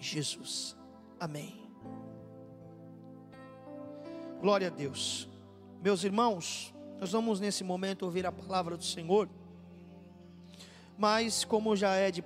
[0.00, 0.76] Jesus.
[1.20, 1.60] Amém.
[4.40, 5.28] Glória a Deus.
[5.82, 9.28] Meus irmãos, nós vamos nesse momento ouvir a palavra do Senhor,
[10.96, 12.24] mas como já é de,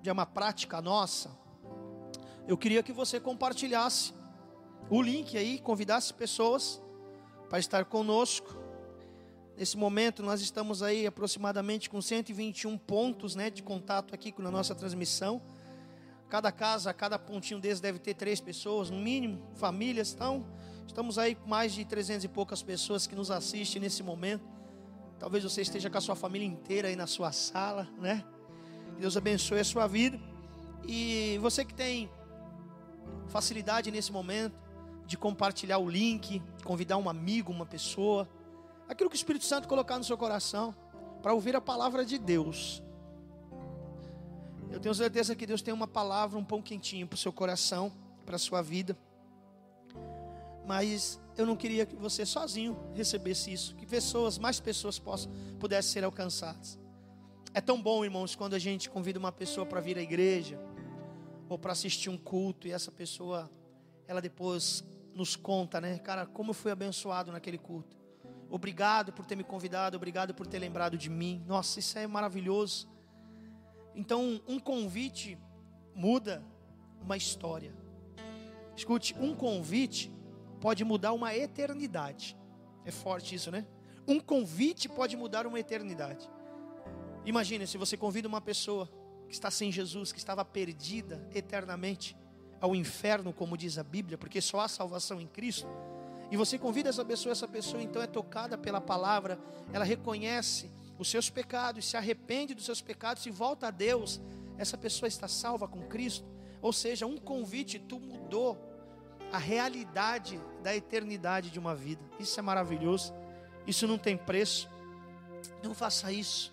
[0.00, 1.30] de uma prática nossa,
[2.48, 4.14] eu queria que você compartilhasse
[4.88, 6.80] o link aí, convidasse pessoas
[7.48, 8.54] para estar conosco.
[9.56, 14.74] Nesse momento nós estamos aí aproximadamente com 121 pontos, né, de contato aqui na nossa
[14.74, 15.42] transmissão.
[16.28, 20.12] Cada casa, cada pontinho desses deve ter três pessoas, no mínimo, famílias.
[20.12, 20.44] Então,
[20.86, 24.44] estamos aí com mais de 300 e poucas pessoas que nos assistem nesse momento.
[25.18, 28.24] Talvez você esteja com a sua família inteira aí na sua sala, né?
[28.98, 30.18] Deus abençoe a sua vida.
[30.86, 32.10] E você que tem
[33.28, 34.56] facilidade nesse momento
[35.06, 38.28] de compartilhar o link, convidar um amigo, uma pessoa,
[38.88, 40.74] aquilo que o Espírito Santo colocar no seu coração,
[41.22, 42.82] para ouvir a palavra de Deus.
[44.76, 47.90] Eu tenho certeza que Deus tem uma palavra, um pão quentinho para o seu coração,
[48.26, 48.94] para a sua vida.
[50.66, 55.94] Mas eu não queria que você sozinho recebesse isso, que pessoas, mais pessoas possam, pudessem
[55.94, 56.78] ser alcançadas.
[57.54, 60.60] É tão bom, irmãos, quando a gente convida uma pessoa para vir à igreja
[61.48, 63.50] ou para assistir um culto e essa pessoa,
[64.06, 67.96] ela depois nos conta, né, cara, como eu fui abençoado naquele culto.
[68.50, 71.42] Obrigado por ter me convidado, obrigado por ter lembrado de mim.
[71.46, 72.94] Nossa, isso é maravilhoso.
[73.96, 75.38] Então, um convite
[75.94, 76.44] muda
[77.00, 77.74] uma história.
[78.76, 80.12] Escute, um convite
[80.60, 82.36] pode mudar uma eternidade.
[82.84, 83.66] É forte isso, né?
[84.06, 86.28] Um convite pode mudar uma eternidade.
[87.24, 88.88] Imagine se você convida uma pessoa
[89.26, 92.14] que está sem Jesus, que estava perdida eternamente
[92.60, 95.66] ao inferno, como diz a Bíblia, porque só há salvação em Cristo.
[96.30, 99.38] E você convida essa pessoa, essa pessoa então é tocada pela palavra,
[99.72, 104.20] ela reconhece os seus pecados, se arrepende dos seus pecados e volta a Deus,
[104.58, 106.26] essa pessoa está salva com Cristo.
[106.62, 108.58] Ou seja, um convite, tu mudou
[109.32, 112.02] a realidade da eternidade de uma vida.
[112.18, 113.12] Isso é maravilhoso.
[113.66, 114.68] Isso não tem preço.
[115.62, 116.52] Não faça isso.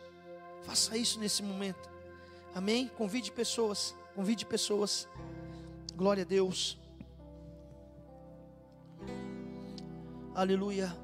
[0.64, 1.90] Faça isso nesse momento.
[2.54, 2.88] Amém?
[2.88, 3.96] Convide pessoas.
[4.16, 5.08] Convide pessoas.
[5.96, 6.78] Glória a Deus.
[10.36, 11.03] Aleluia.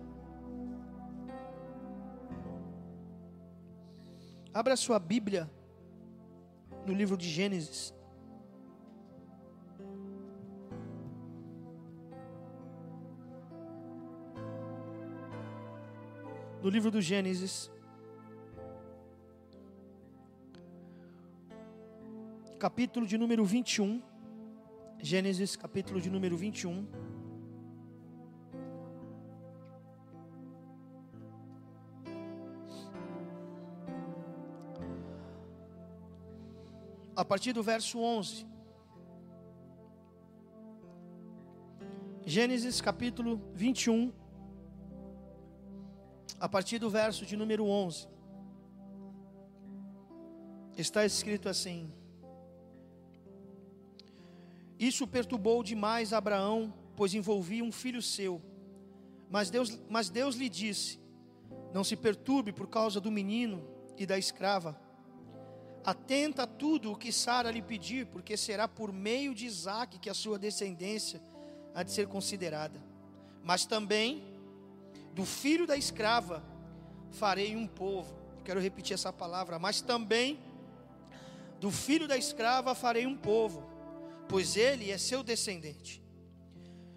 [4.60, 5.50] Abra sua Bíblia
[6.86, 7.94] no livro de Gênesis.
[16.62, 17.72] No livro do Gênesis,
[22.60, 24.04] capítulo de número 21.
[25.02, 26.86] Gênesis, capítulo de número 21.
[37.20, 38.48] A partir do verso 11.
[42.26, 44.14] Gênesis capítulo 21,
[46.40, 48.08] a partir do verso de número 11.
[50.78, 51.92] Está escrito assim:
[54.80, 58.42] Isso perturbou demais Abraão, pois envolvia um filho seu.
[59.30, 60.98] Mas Deus, mas Deus lhe disse:
[61.74, 64.80] Não se perturbe por causa do menino e da escrava
[65.84, 70.10] Atenta a tudo o que Sara lhe pedir, porque será por meio de Isaac que
[70.10, 71.22] a sua descendência
[71.74, 72.82] há de ser considerada.
[73.44, 74.24] Mas também
[75.14, 76.44] do filho da escrava
[77.12, 78.14] farei um povo.
[78.44, 79.58] Quero repetir essa palavra.
[79.60, 80.40] Mas também
[81.60, 83.64] do filho da escrava farei um povo,
[84.28, 86.02] pois ele é seu descendente.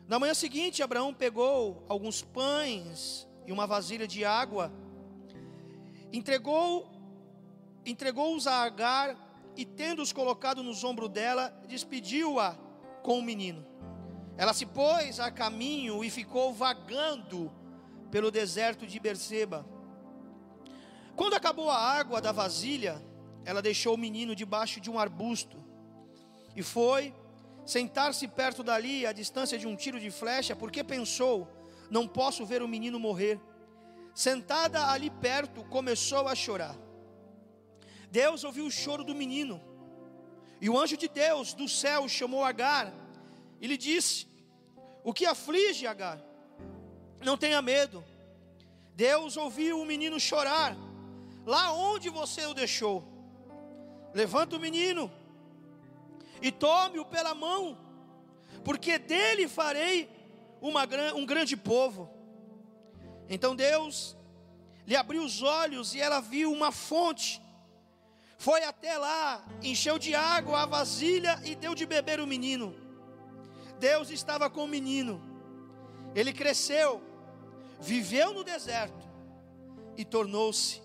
[0.07, 4.73] Na manhã seguinte, Abraão pegou alguns pães e uma vasilha de água,
[6.13, 6.91] entregou
[7.85, 9.17] entregou-os a Agar
[9.57, 12.57] e, tendo-os colocado nos ombros dela, despediu-a
[13.03, 13.67] com o menino.
[14.37, 17.53] Ela se pôs a caminho e ficou vagando
[18.11, 19.67] pelo deserto de Berseba.
[21.15, 23.03] Quando acabou a água da vasilha,
[23.45, 25.63] ela deixou o menino debaixo de um arbusto
[26.57, 27.15] e foi
[27.65, 31.49] sentar-se perto dali, à distância de um tiro de flecha, porque pensou:
[31.91, 33.41] não posso ver o menino morrer.
[34.15, 36.77] Sentada ali perto, começou a chorar.
[38.13, 39.59] Deus ouviu o choro do menino.
[40.61, 42.93] E o anjo de Deus do céu chamou Agar
[43.59, 44.27] e lhe disse:
[45.03, 46.23] O que aflige Agar?
[47.25, 48.05] Não tenha medo.
[48.95, 50.77] Deus ouviu o menino chorar,
[51.47, 53.03] lá onde você o deixou.
[54.13, 55.11] Levanta o menino
[56.43, 57.79] e tome-o pela mão,
[58.63, 60.11] porque dele farei
[60.61, 60.83] uma,
[61.17, 62.11] um grande povo.
[63.27, 64.15] Então Deus
[64.87, 67.42] lhe abriu os olhos e ela viu uma fonte
[68.43, 72.75] foi até lá, encheu de água a vasilha e deu de beber o menino.
[73.79, 75.23] Deus estava com o menino.
[76.13, 77.01] Ele cresceu,
[77.81, 79.09] viveu no deserto
[79.97, 80.83] e tornou-se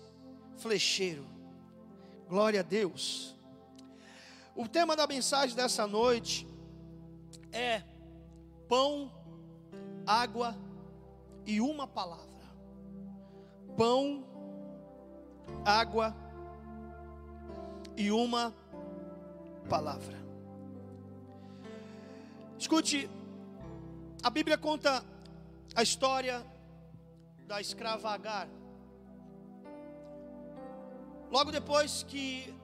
[0.56, 1.26] flecheiro.
[2.28, 3.34] Glória a Deus.
[4.54, 6.46] O tema da mensagem dessa noite
[7.50, 7.82] é
[8.68, 9.10] pão,
[10.06, 10.56] água
[11.44, 12.46] e uma palavra.
[13.76, 14.24] Pão,
[15.64, 16.27] água
[17.98, 18.54] e uma
[19.68, 20.16] palavra.
[22.56, 23.10] Escute,
[24.22, 25.04] a Bíblia conta
[25.74, 26.46] a história
[27.48, 28.48] da escrava Agar.
[31.28, 32.54] Logo depois que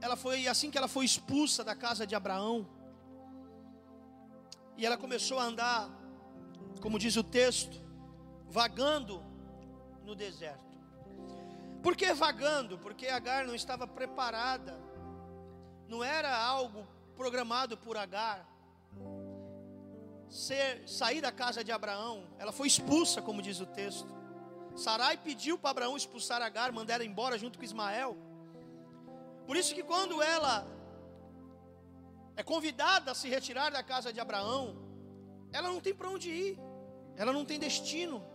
[0.00, 2.64] ela foi, assim que ela foi expulsa da casa de Abraão,
[4.76, 5.90] e ela começou a andar,
[6.80, 7.76] como diz o texto,
[8.48, 9.20] vagando
[10.04, 10.65] no deserto.
[11.86, 12.76] Por que vagando?
[12.76, 14.76] Porque Agar não estava preparada,
[15.86, 16.84] não era algo
[17.16, 18.44] programado por Agar
[20.28, 24.12] ser, sair da casa de Abraão, ela foi expulsa, como diz o texto.
[24.74, 28.16] Sarai pediu para Abraão expulsar Agar, mandar ela embora junto com Ismael.
[29.46, 30.66] Por isso que quando ela
[32.34, 34.76] é convidada a se retirar da casa de Abraão,
[35.52, 36.58] ela não tem para onde ir,
[37.16, 38.26] ela não tem destino.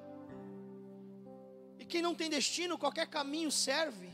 [1.81, 4.09] E quem não tem destino, qualquer caminho serve.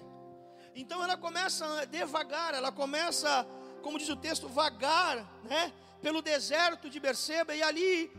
[0.73, 3.45] Então ela começa devagar, ela começa,
[3.83, 5.73] como diz o texto, vagar, né?
[6.01, 8.09] pelo deserto de Berseba e ali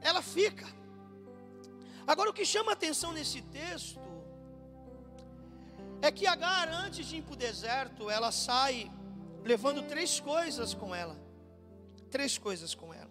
[0.00, 0.66] ela fica.
[2.06, 4.00] Agora o que chama atenção nesse texto
[6.00, 8.90] é que Agar, antes de ir para o deserto, ela sai
[9.44, 11.18] levando três coisas com ela.
[12.10, 13.10] Três coisas com ela.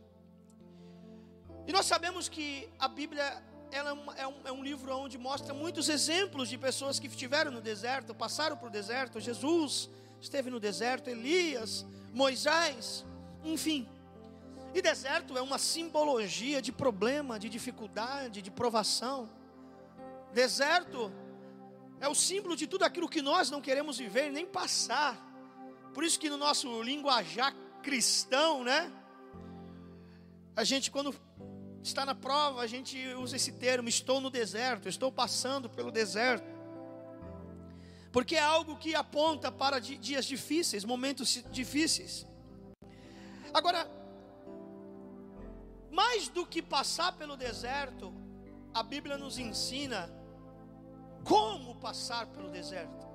[1.67, 5.89] E nós sabemos que a Bíblia ela é, um, é um livro onde mostra muitos
[5.89, 9.19] exemplos de pessoas que estiveram no deserto, passaram por deserto.
[9.19, 9.89] Jesus
[10.19, 13.05] esteve no deserto, Elias, Moisés.
[13.43, 13.87] Enfim,
[14.73, 19.29] e deserto é uma simbologia de problema, de dificuldade, de provação.
[20.33, 21.11] Deserto
[21.99, 25.17] é o símbolo de tudo aquilo que nós não queremos viver nem passar.
[25.93, 28.91] Por isso que no nosso linguajar cristão, né?
[30.55, 31.15] A gente quando
[31.83, 36.59] está na prova, a gente usa esse termo, estou no deserto, estou passando pelo deserto.
[38.11, 42.27] Porque é algo que aponta para dias difíceis, momentos difíceis.
[43.53, 43.89] Agora,
[45.91, 48.13] mais do que passar pelo deserto,
[48.73, 50.11] a Bíblia nos ensina
[51.23, 53.07] como passar pelo deserto,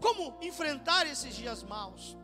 [0.00, 2.16] como enfrentar esses dias maus.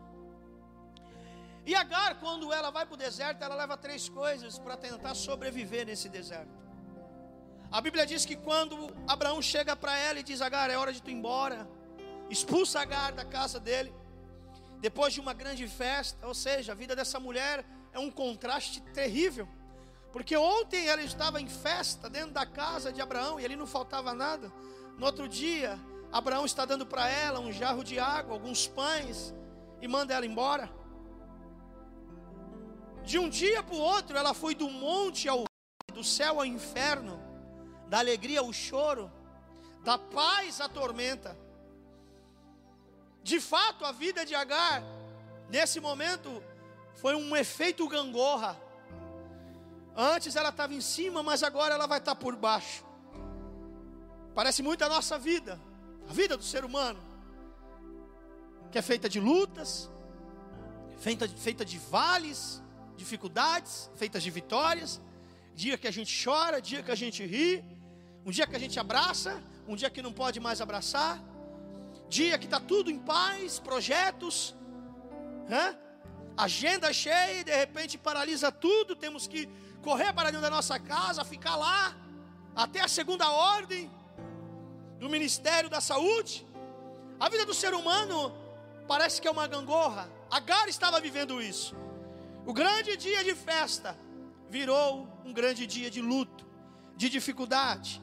[1.65, 5.85] E Agar, quando ela vai para o deserto, ela leva três coisas para tentar sobreviver
[5.85, 6.53] nesse deserto.
[7.71, 11.01] A Bíblia diz que quando Abraão chega para ela e diz: Agar, é hora de
[11.01, 11.67] tu ir embora,
[12.29, 13.93] expulsa Agar da casa dele
[14.79, 19.47] depois de uma grande festa, ou seja, a vida dessa mulher é um contraste terrível.
[20.13, 24.13] Porque ontem ela estava em festa dentro da casa de Abraão e ali não faltava
[24.13, 24.53] nada.
[24.97, 25.79] No outro dia,
[26.11, 29.33] Abraão está dando para ela um jarro de água, alguns pães
[29.81, 30.69] e manda ela embora.
[33.05, 35.45] De um dia para o outro, ela foi do monte ao
[35.93, 37.17] do céu ao inferno,
[37.87, 39.09] da alegria ao choro,
[39.83, 41.37] da paz à tormenta.
[43.23, 44.83] De fato, a vida de Agar,
[45.49, 46.43] nesse momento,
[46.95, 48.59] foi um efeito gangorra.
[49.95, 52.83] Antes ela estava em cima, mas agora ela vai estar por baixo.
[54.33, 55.61] Parece muito a nossa vida,
[56.09, 56.99] a vida do ser humano,
[58.69, 59.89] que é feita de lutas,
[60.97, 62.61] feita, feita de vales,
[62.95, 65.01] dificuldades, feita de vitórias.
[65.53, 67.63] Dia que a gente chora, dia que a gente ri,
[68.25, 71.23] um dia que a gente abraça, um dia que não pode mais abraçar
[72.09, 74.55] dia que está tudo em paz, projetos,
[75.47, 75.77] né?
[76.37, 79.47] agenda cheia, e de repente paralisa tudo, temos que
[79.81, 81.95] correr para dentro da nossa casa, ficar lá,
[82.55, 83.91] até a segunda ordem
[84.99, 86.45] do Ministério da Saúde.
[87.19, 88.33] A vida do ser humano
[88.87, 90.09] parece que é uma gangorra.
[90.29, 91.75] Agar estava vivendo isso.
[92.45, 93.97] O grande dia de festa
[94.49, 96.45] virou um grande dia de luto,
[96.95, 98.01] de dificuldade,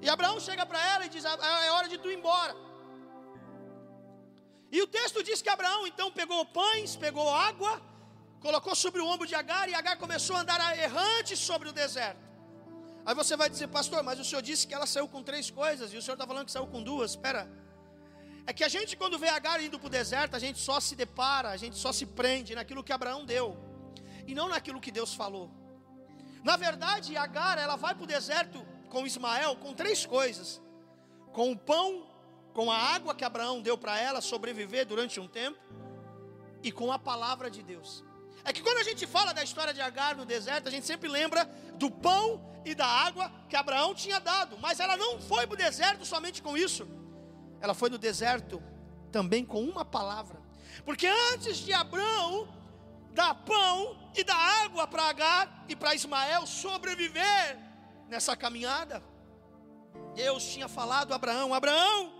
[0.00, 2.54] e Abraão chega para ela e diz: ah, É hora de tu ir embora.
[4.70, 7.80] E o texto diz que Abraão então pegou pães, pegou água,
[8.40, 12.28] colocou sobre o ombro de Agar e Agar começou a andar errante sobre o deserto.
[13.04, 15.92] Aí você vai dizer, pastor, mas o senhor disse que ela saiu com três coisas
[15.92, 17.12] e o senhor está falando que saiu com duas.
[17.12, 17.50] Espera,
[18.48, 20.96] é que a gente, quando vê Agar indo para o deserto, a gente só se
[20.96, 23.46] depara, a gente só se prende naquilo que Abraão deu
[24.26, 25.50] e não naquilo que Deus falou.
[26.42, 30.62] Na verdade, Agar, ela vai para o deserto com Ismael com três coisas:
[31.30, 32.06] com o pão,
[32.54, 35.60] com a água que Abraão deu para ela sobreviver durante um tempo
[36.62, 38.02] e com a palavra de Deus.
[38.44, 41.06] É que quando a gente fala da história de Agar no deserto, a gente sempre
[41.06, 45.52] lembra do pão e da água que Abraão tinha dado, mas ela não foi para
[45.54, 46.88] o deserto somente com isso,
[47.60, 48.62] ela foi no deserto
[49.10, 50.40] também com uma palavra,
[50.84, 52.48] porque antes de Abraão
[53.12, 57.58] dar pão e dar água para Agar e para Ismael sobreviver
[58.08, 59.02] nessa caminhada,
[60.14, 62.12] Deus tinha falado a Abraão: Abraão,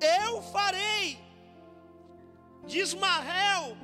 [0.00, 1.18] eu farei
[2.66, 3.76] de Ismael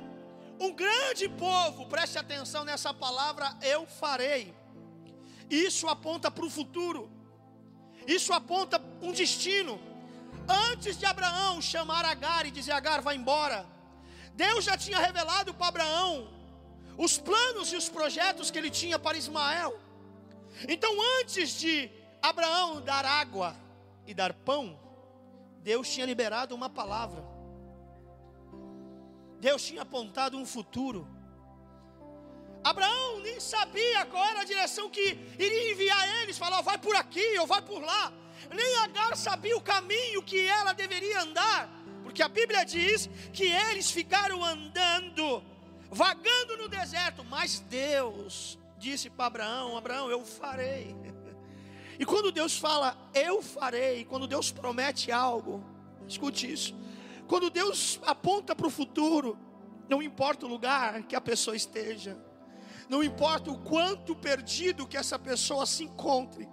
[0.59, 4.53] um grande povo, preste atenção nessa palavra, eu farei.
[5.49, 7.09] Isso aponta para o futuro,
[8.17, 9.79] isso aponta um destino.
[10.71, 13.65] Antes de Abraão chamar Agar e dizer: Agar, vai embora,
[14.33, 16.39] Deus já tinha revelado para Abraão
[16.97, 19.79] os planos e os projetos que ele tinha para Ismael.
[20.67, 21.89] Então, antes de
[22.21, 23.55] Abraão dar água
[24.05, 24.77] e dar pão,
[25.63, 27.23] Deus tinha liberado uma palavra.
[29.39, 31.07] Deus tinha apontado um futuro.
[32.63, 37.37] Abraão nem sabia qual era a direção que iria enviar eles, falou, vai por aqui
[37.39, 38.11] ou vai por lá.
[38.53, 41.69] Nem Agar sabia o caminho que ela deveria andar,
[42.03, 45.43] porque a Bíblia diz que eles ficaram andando,
[45.89, 50.95] vagando no deserto, mas Deus disse para Abraão: Abraão, eu farei.
[51.99, 55.61] E quando Deus fala, eu farei, quando Deus promete algo,
[56.07, 56.73] escute isso.
[57.27, 59.37] Quando Deus aponta para o futuro,
[59.89, 62.17] não importa o lugar que a pessoa esteja,
[62.89, 66.49] não importa o quanto perdido que essa pessoa se encontre,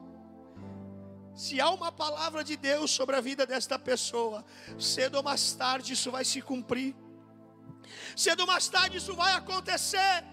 [1.35, 4.45] se há uma palavra de Deus sobre a vida desta pessoa,
[4.78, 6.95] cedo ou mais tarde isso vai se cumprir,
[8.14, 10.25] cedo ou mais tarde isso vai acontecer.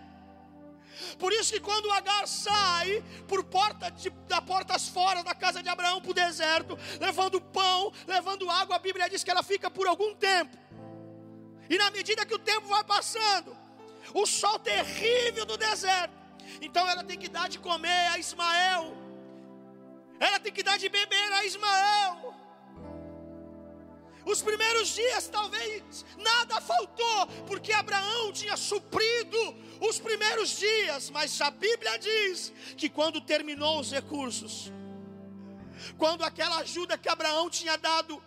[1.17, 5.69] Por isso que quando Agar sai por porta de, da portas fora da casa de
[5.69, 9.87] Abraão para o deserto, levando pão, levando água, a Bíblia diz que ela fica por
[9.87, 10.55] algum tempo.
[11.69, 13.57] E na medida que o tempo vai passando,
[14.13, 16.13] o sol terrível do deserto,
[16.61, 18.95] então ela tem que dar de comer a Ismael,
[20.19, 22.33] ela tem que dar de beber a Ismael.
[24.25, 29.37] Os primeiros dias talvez nada faltou, porque Abraão tinha suprido
[29.81, 34.71] os primeiros dias, mas a Bíblia diz que quando terminou os recursos,
[35.97, 38.23] quando aquela ajuda que Abraão tinha dado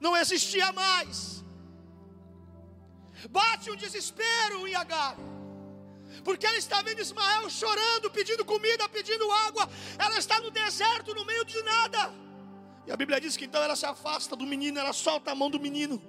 [0.00, 1.44] não existia mais,
[3.28, 5.16] bate um desespero em Agar,
[6.24, 11.24] porque ela está vendo Ismael chorando, pedindo comida, pedindo água, ela está no deserto, no
[11.24, 12.12] meio de nada.
[12.86, 15.50] E a Bíblia diz que então ela se afasta do menino, ela solta a mão
[15.50, 16.02] do menino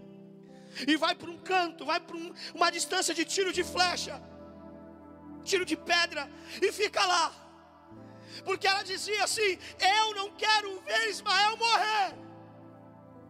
[0.87, 4.21] e vai para um canto, vai para um, uma distância de tiro de flecha,
[5.43, 6.29] tiro de pedra
[6.61, 7.33] e fica lá.
[8.45, 12.15] Porque ela dizia assim: Eu não quero ver Ismael morrer.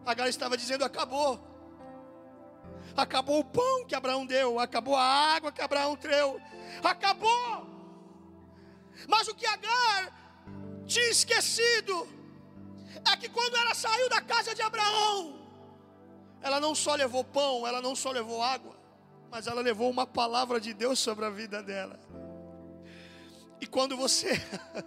[0.06, 1.51] Agar estava dizendo: Acabou.
[2.96, 6.40] Acabou o pão que Abraão deu, acabou a água que Abraão deu,
[6.84, 7.68] acabou.
[9.08, 10.12] Mas o que Agar
[10.86, 12.08] tinha esquecido
[13.12, 15.40] é que quando ela saiu da casa de Abraão,
[16.42, 18.76] ela não só levou pão, ela não só levou água,
[19.30, 22.00] mas ela levou uma palavra de Deus sobre a vida dela.
[23.60, 24.32] E quando você,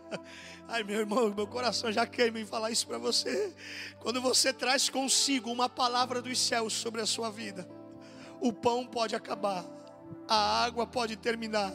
[0.67, 3.55] ai meu irmão, meu coração já queima em falar isso para você.
[4.01, 7.69] Quando você traz consigo uma palavra dos céus sobre a sua vida,
[8.45, 9.65] o pão pode acabar,
[10.29, 11.73] a água pode terminar,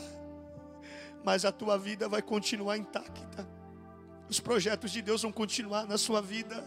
[1.24, 3.50] mas a tua vida vai continuar intacta.
[4.30, 6.64] Os projetos de Deus vão continuar na sua vida.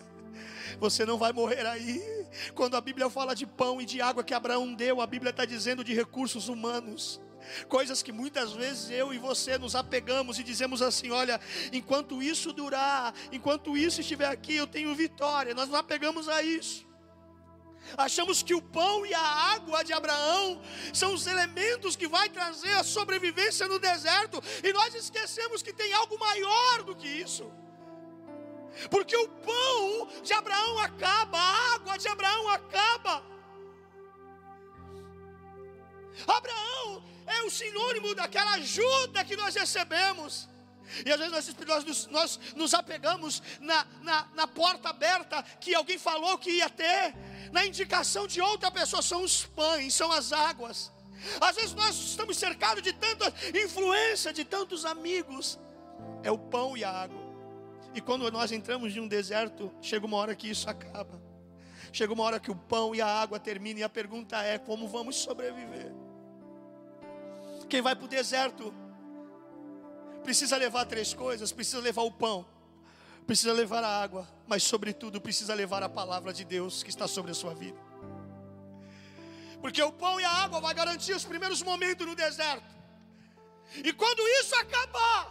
[0.81, 2.03] Você não vai morrer aí.
[2.53, 5.45] Quando a Bíblia fala de pão e de água que Abraão deu, a Bíblia está
[5.45, 7.21] dizendo de recursos humanos.
[7.69, 11.41] Coisas que muitas vezes eu e você nos apegamos e dizemos assim: olha,
[11.73, 15.55] enquanto isso durar, enquanto isso estiver aqui, eu tenho vitória.
[15.55, 16.91] Nós nos apegamos a isso.
[17.97, 19.21] Achamos que o pão e a
[19.55, 20.63] água de Abraão
[20.93, 25.93] são os elementos que vai trazer a sobrevivência no deserto, e nós esquecemos que tem
[25.93, 27.51] algo maior do que isso.
[28.91, 33.23] Porque o pão de Abraão acaba, a água de Abraão acaba.
[36.27, 40.49] Abraão é o sinônimo daquela ajuda que nós recebemos.
[41.05, 45.99] E às vezes nós, nós, nós nos apegamos na, na, na porta aberta que alguém
[45.99, 47.15] falou que ia ter
[47.51, 50.93] na indicação de outra pessoa, são os pães, são as águas.
[51.41, 55.59] Às vezes nós estamos cercados de tanta influência, de tantos amigos.
[56.23, 57.23] É o pão e a água.
[57.95, 61.21] E quando nós entramos em um deserto, chega uma hora que isso acaba.
[61.93, 64.89] Chega uma hora que o pão e a água terminam, e a pergunta é: como
[64.89, 65.93] vamos sobreviver?
[67.69, 68.75] Quem vai para o deserto
[70.23, 72.47] precisa levar três coisas: precisa levar o pão,
[73.27, 77.31] precisa levar a água, mas sobretudo precisa levar a palavra de Deus que está sobre
[77.31, 77.79] a sua vida.
[79.61, 82.73] Porque o pão e a água vai garantir os primeiros momentos no deserto.
[83.77, 85.31] E quando isso acabar,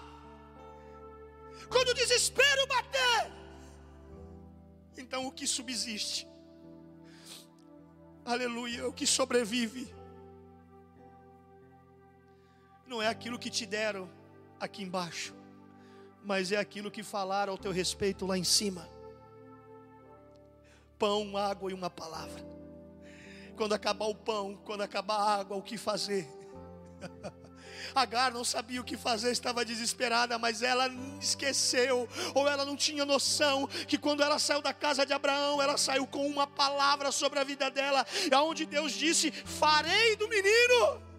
[1.70, 3.32] quando o desespero bater,
[4.98, 6.28] então o que subsiste,
[8.26, 9.94] aleluia, o que sobrevive,
[12.88, 14.21] não é aquilo que te deram
[14.62, 15.34] aqui embaixo,
[16.24, 18.88] mas é aquilo que falaram ao teu respeito lá em cima.
[21.00, 22.46] Pão, água e uma palavra.
[23.58, 26.28] Quando acabar o pão, quando acabar a água, o que fazer?
[27.96, 30.88] Agar não sabia o que fazer, estava desesperada, mas ela
[31.20, 35.78] esqueceu, ou ela não tinha noção, que quando ela saiu da casa de Abraão, ela
[35.78, 41.11] saiu com uma palavra sobre a vida dela, aonde Deus disse: Farei do menino.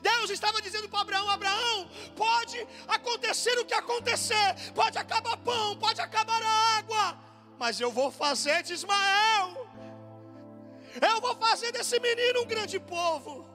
[0.00, 6.00] Deus estava dizendo para Abraão: Abraão, pode acontecer o que acontecer, pode acabar pão, pode
[6.00, 7.18] acabar a água,
[7.58, 9.66] mas eu vou fazer de Ismael,
[11.00, 13.51] eu vou fazer desse menino um grande povo.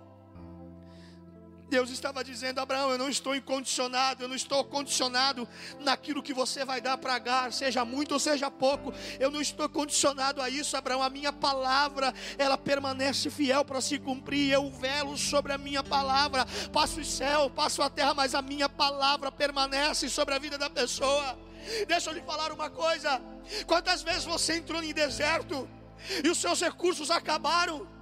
[1.70, 5.48] Deus estava dizendo: Abraão, eu não estou incondicionado, eu não estou condicionado
[5.80, 9.68] naquilo que você vai dar para Agar, seja muito ou seja pouco, eu não estou
[9.68, 11.02] condicionado a isso, Abraão.
[11.02, 14.52] A minha palavra, ela permanece fiel para se cumprir.
[14.52, 18.70] Eu velo sobre a minha palavra, passo o céu, passo a terra, mas a minha
[18.70, 21.38] palavra permanece sobre a vida da pessoa.
[21.88, 23.22] Deixa eu lhe falar uma coisa:
[23.66, 25.68] quantas vezes você entrou em deserto
[26.24, 27.97] e os seus recursos acabaram?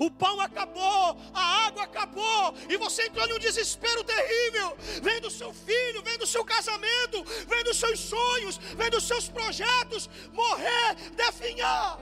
[0.00, 4.76] O pão acabou, a água acabou, e você entrou em um desespero terrível.
[5.02, 9.28] Vem do seu filho, vem do seu casamento, vem dos seus sonhos, vem dos seus
[9.28, 11.98] projetos morrer, definhar.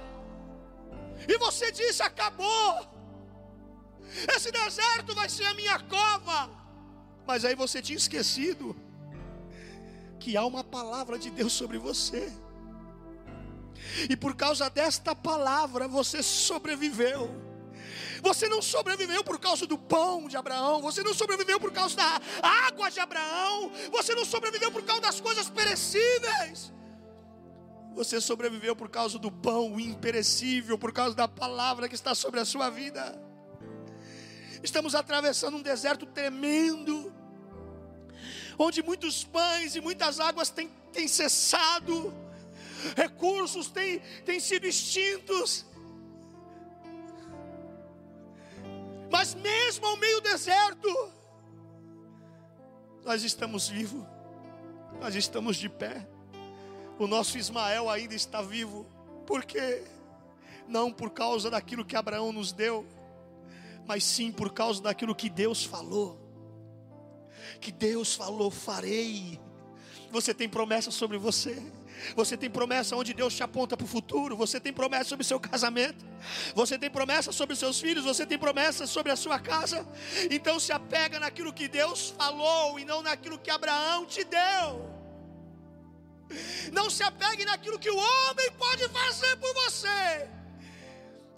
[1.29, 2.97] E você disse: acabou.
[4.35, 6.51] Esse deserto vai ser a minha cova.
[7.27, 8.77] Mas aí você tinha esquecido
[10.19, 12.33] que há uma palavra de Deus sobre você.
[14.09, 17.46] E por causa desta palavra você sobreviveu.
[18.23, 22.21] Você não sobreviveu por causa do pão de Abraão, você não sobreviveu por causa da
[22.43, 26.73] água de Abraão, você não sobreviveu por causa das coisas perecíveis.
[27.95, 32.45] Você sobreviveu por causa do pão imperecível, por causa da palavra que está sobre a
[32.45, 33.19] sua vida.
[34.63, 37.13] Estamos atravessando um deserto tremendo,
[38.59, 42.13] onde muitos pães e muitas águas têm, têm cessado,
[42.97, 45.65] recursos têm, têm sido extintos.
[49.11, 50.89] Mas mesmo ao meio deserto,
[53.05, 54.05] nós estamos vivos,
[55.01, 56.07] nós estamos de pé.
[56.99, 58.87] O nosso Ismael ainda está vivo.
[59.27, 59.85] Por quê?
[60.67, 62.87] Não por causa daquilo que Abraão nos deu,
[63.87, 66.19] mas sim por causa daquilo que Deus falou.
[67.61, 69.41] Que Deus falou, farei.
[70.11, 71.63] Você tem promessa sobre você.
[72.15, 74.37] Você tem promessa onde Deus te aponta para o futuro.
[74.37, 76.05] Você tem promessa sobre o seu casamento.
[76.55, 78.05] Você tem promessa sobre os seus filhos.
[78.05, 79.87] Você tem promessa sobre a sua casa.
[80.31, 84.97] Então se apega naquilo que Deus falou e não naquilo que Abraão te deu.
[86.73, 90.29] Não se apegue naquilo que o homem pode fazer por você.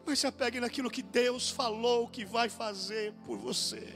[0.07, 3.95] Mas se apegue naquilo que Deus falou que vai fazer por você.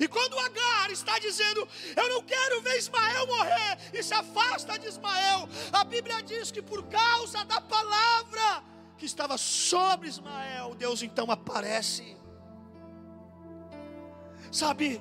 [0.00, 4.86] E quando Agar está dizendo, eu não quero ver Ismael morrer, e se afasta de
[4.88, 8.62] Ismael, a Bíblia diz que por causa da palavra
[8.98, 12.16] que estava sobre Ismael, Deus então aparece.
[14.50, 15.00] Sabe,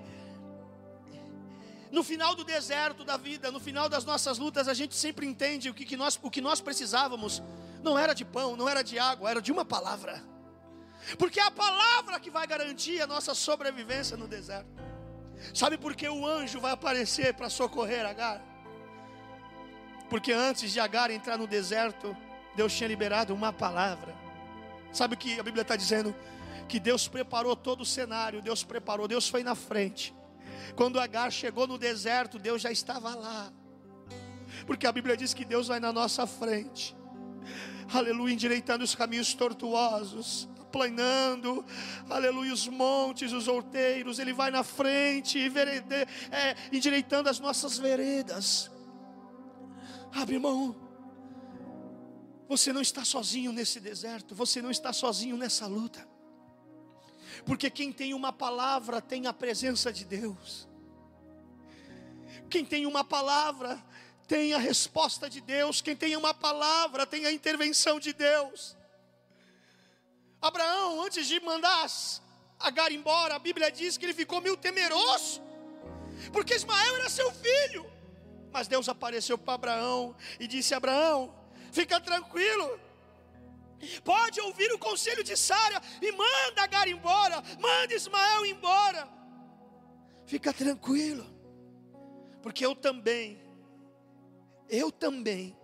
[1.92, 5.70] no final do deserto da vida, no final das nossas lutas, a gente sempre entende
[5.70, 7.42] o que, que, nós, o que nós precisávamos.
[7.82, 10.22] Não era de pão, não era de água, era de uma palavra.
[11.18, 14.70] Porque é a palavra que vai garantir a nossa sobrevivência no deserto.
[15.54, 18.42] Sabe por que o anjo vai aparecer para socorrer Agar?
[20.10, 22.16] Porque antes de Agar entrar no deserto,
[22.56, 24.16] Deus tinha liberado uma palavra.
[24.92, 26.16] Sabe o que a Bíblia está dizendo?
[26.68, 30.16] Que Deus preparou todo o cenário, Deus preparou, Deus foi na frente.
[30.76, 33.52] Quando Agar chegou no deserto, Deus já estava lá.
[34.66, 36.96] Porque a Bíblia diz que Deus vai na nossa frente.
[37.94, 41.66] Aleluia, endireitando os caminhos tortuosos planando,
[42.10, 48.70] aleluia, os montes, os outeiros, Ele vai na frente, é, endireitando as nossas veredas.
[50.14, 50.76] Abre mão.
[52.50, 56.06] Você não está sozinho nesse deserto, você não está sozinho nessa luta.
[57.46, 60.68] Porque quem tem uma palavra tem a presença de Deus.
[62.50, 63.82] Quem tem uma palavra
[64.28, 65.80] tem a resposta de Deus.
[65.80, 68.75] Quem tem uma palavra tem a intervenção de Deus.
[70.42, 71.88] Abraão, antes de mandar
[72.60, 75.42] Agar embora, a Bíblia diz que ele ficou meio temeroso,
[76.32, 77.86] porque Ismael era seu filho.
[78.52, 81.36] Mas Deus apareceu para Abraão e disse: Abraão,
[81.72, 82.80] fica tranquilo.
[84.04, 89.08] Pode ouvir o conselho de Sara e manda Agar embora, manda Ismael embora.
[90.26, 91.26] Fica tranquilo,
[92.42, 93.40] porque eu também,
[94.70, 95.56] eu também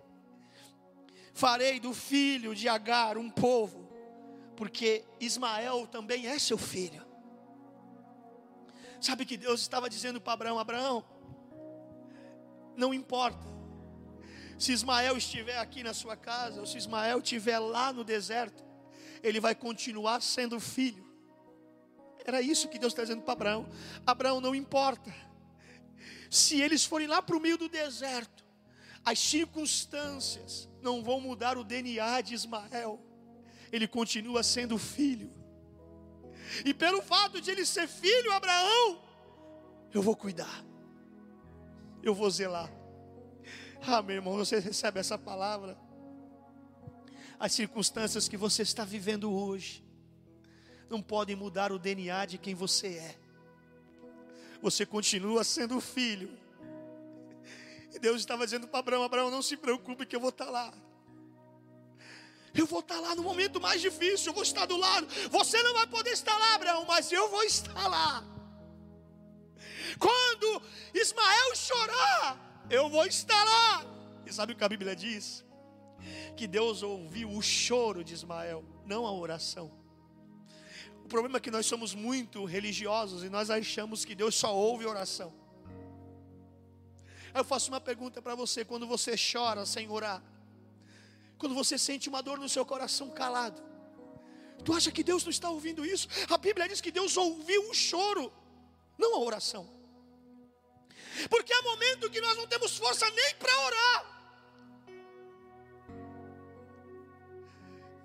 [1.32, 3.81] farei do filho de Agar um povo,
[4.56, 7.04] porque Ismael também é seu filho.
[9.00, 11.04] Sabe que Deus estava dizendo para Abraão: Abraão,
[12.76, 13.52] não importa
[14.62, 18.64] se Ismael estiver aqui na sua casa, ou se Ismael estiver lá no deserto,
[19.20, 21.04] ele vai continuar sendo filho.
[22.24, 23.68] Era isso que Deus está dizendo para Abraão:
[24.06, 25.12] Abraão, não importa,
[26.30, 28.44] se eles forem lá para o meio do deserto,
[29.04, 33.04] as circunstâncias não vão mudar o DNA de Ismael,
[33.72, 35.32] ele continua sendo filho.
[36.64, 39.02] E pelo fato de ele ser filho, Abraão,
[39.92, 40.62] eu vou cuidar,
[42.02, 42.70] eu vou zelar.
[43.80, 45.76] Ah, meu irmão, você recebe essa palavra.
[47.40, 49.82] As circunstâncias que você está vivendo hoje
[50.88, 53.18] não podem mudar o DNA de quem você é.
[54.60, 56.38] Você continua sendo filho.
[57.92, 60.72] E Deus estava dizendo para Abraão: Abraão, não se preocupe que eu vou estar lá.
[62.54, 65.06] Eu vou estar lá no momento mais difícil, eu vou estar do lado.
[65.30, 68.24] Você não vai poder estar lá, Abraão, mas eu vou estar lá.
[69.98, 70.62] Quando
[70.94, 73.86] Ismael chorar, eu vou estar lá.
[74.26, 75.44] E sabe o que a Bíblia diz?
[76.36, 79.70] Que Deus ouviu o choro de Ismael, não a oração.
[81.04, 84.86] O problema é que nós somos muito religiosos e nós achamos que Deus só ouve
[84.86, 85.32] oração.
[87.34, 90.22] Eu faço uma pergunta para você: quando você chora sem orar,
[91.42, 93.60] quando você sente uma dor no seu coração calado,
[94.64, 96.06] tu acha que Deus não está ouvindo isso?
[96.30, 98.32] A Bíblia diz que Deus ouviu o choro,
[98.96, 99.68] não a oração.
[101.28, 104.00] Porque há momento que nós não temos força nem para orar.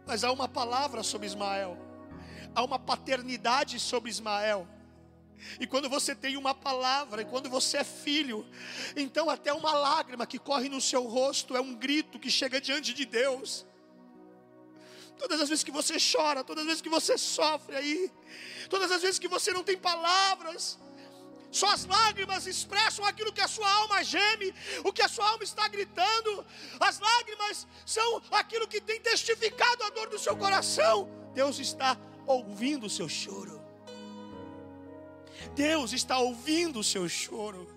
[0.07, 1.77] Mas há uma palavra sobre Ismael,
[2.55, 4.67] há uma paternidade sobre Ismael.
[5.59, 8.45] E quando você tem uma palavra, e quando você é filho,
[8.95, 12.93] então até uma lágrima que corre no seu rosto é um grito que chega diante
[12.93, 13.65] de Deus.
[15.17, 18.11] Todas as vezes que você chora, todas as vezes que você sofre aí,
[18.69, 20.77] todas as vezes que você não tem palavras,
[21.51, 25.67] suas lágrimas expressam aquilo que a sua alma geme, o que a sua alma está
[25.67, 26.45] gritando.
[26.79, 31.09] As lágrimas são aquilo que tem testificado a dor do seu coração.
[31.33, 33.56] Deus está ouvindo o seu choro.
[35.47, 37.67] Deus está ouvindo o seu choro.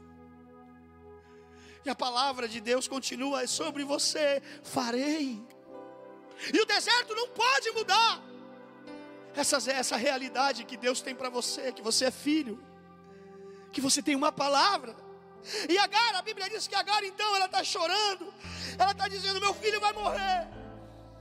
[1.85, 5.42] E a palavra de Deus continua sobre você: farei.
[6.52, 8.22] E o deserto não pode mudar.
[9.35, 12.62] Essa, essa realidade que Deus tem para você, que você é filho,
[13.72, 14.94] que você tem uma palavra.
[15.68, 18.33] E Agar, a Bíblia diz que Agar então ela está chorando,
[18.78, 20.48] ela está dizendo: Meu filho vai morrer.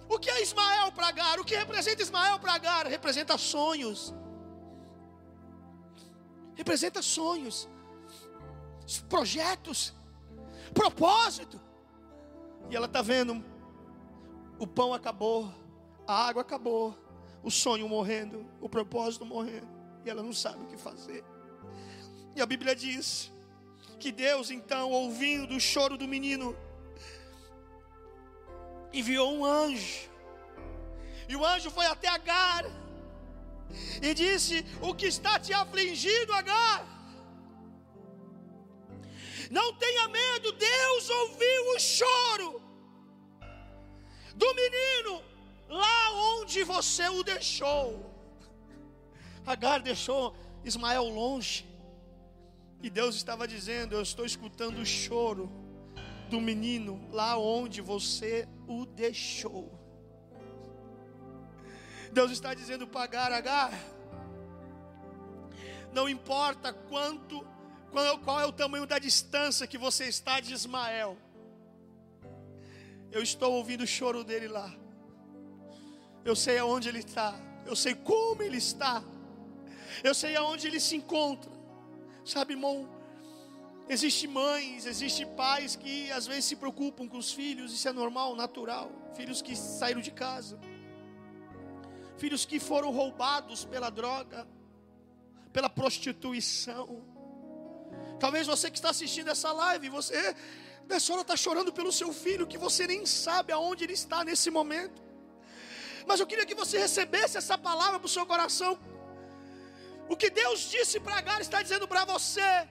[0.09, 1.39] O que é Ismael para Agar?
[1.39, 2.87] O que representa Ismael para Agar?
[2.87, 4.13] Representa sonhos
[6.59, 7.69] representa sonhos,
[9.07, 9.93] projetos,
[10.73, 11.57] propósito.
[12.69, 13.41] E ela está vendo:
[14.59, 15.49] o pão acabou,
[16.05, 16.93] a água acabou,
[17.41, 19.69] o sonho morrendo, o propósito morrendo,
[20.03, 21.23] e ela não sabe o que fazer.
[22.35, 23.31] E a Bíblia diz
[23.97, 26.53] que Deus, então, ouvindo o choro do menino,
[28.91, 30.09] enviou um anjo,
[31.29, 32.65] e o anjo foi até Agar
[34.01, 36.99] e disse: O que está te afligindo, Agar?
[39.49, 42.61] Não tenha medo, Deus ouviu o choro
[44.35, 45.23] do menino
[45.67, 48.05] lá onde você o deixou.
[49.45, 51.67] Agar deixou Ismael longe,
[52.81, 55.49] e Deus estava dizendo: Eu estou escutando o choro
[56.29, 59.78] do menino lá onde você o deixou.
[62.11, 63.71] Deus está dizendo pagar Agar.
[65.93, 67.45] Não importa quanto,
[67.91, 71.17] qual, qual é o tamanho da distância que você está de Ismael.
[73.11, 74.71] Eu estou ouvindo o choro dele lá.
[76.23, 77.33] Eu sei aonde ele está.
[77.65, 79.03] Eu sei como ele está.
[80.03, 81.51] Eu sei aonde ele se encontra.
[82.23, 82.87] Sabe, irmão?
[83.87, 88.35] Existem mães, existem pais que às vezes se preocupam com os filhos, isso é normal,
[88.35, 88.91] natural.
[89.15, 90.59] Filhos que saíram de casa
[92.19, 94.47] filhos que foram roubados pela droga,
[95.53, 96.87] pela prostituição.
[98.19, 100.35] Talvez você que está assistindo essa live, você
[100.89, 104.49] nessa hora está chorando pelo seu filho, que você nem sabe aonde ele está nesse
[104.49, 105.01] momento.
[106.07, 108.71] Mas eu queria que você recebesse essa palavra para o seu coração.
[110.09, 112.67] O que Deus disse para Agar está dizendo para você.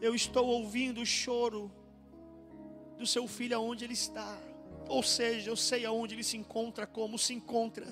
[0.00, 1.62] Eu estou ouvindo o choro
[2.98, 4.36] do seu filho aonde ele está.
[4.90, 7.86] Ou seja, eu sei aonde ele se encontra, como se encontra.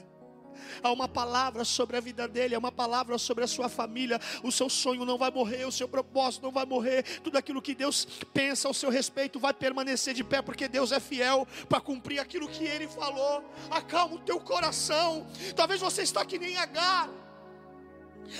[0.82, 4.20] Há uma palavra sobre a vida dele, há uma palavra sobre a sua família.
[4.42, 7.04] O seu sonho não vai morrer, o seu propósito não vai morrer.
[7.20, 10.98] Tudo aquilo que Deus pensa ao seu respeito vai permanecer de pé, porque Deus é
[10.98, 13.44] fiel para cumprir aquilo que ele falou.
[13.70, 15.24] Acalma o teu coração.
[15.54, 17.08] Talvez você está que nem Agar,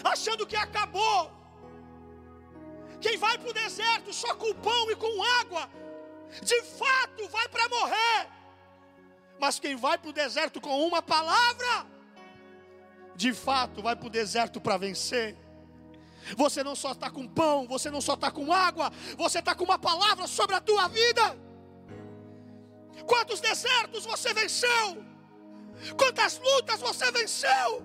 [0.03, 1.31] achando que acabou.
[3.01, 5.71] Quem vai para o deserto só com pão e com água,
[6.43, 8.38] de fato vai para morrer.
[9.39, 11.87] Mas quem vai para o deserto com uma palavra,
[13.15, 15.37] de fato vai para o deserto para vencer.
[16.37, 19.65] Você não só está com pão, você não só está com água, você está com
[19.65, 21.39] uma palavra sobre a tua vida.
[23.07, 25.05] Quantos desertos você venceu?
[25.97, 27.83] Quantas lutas você venceu?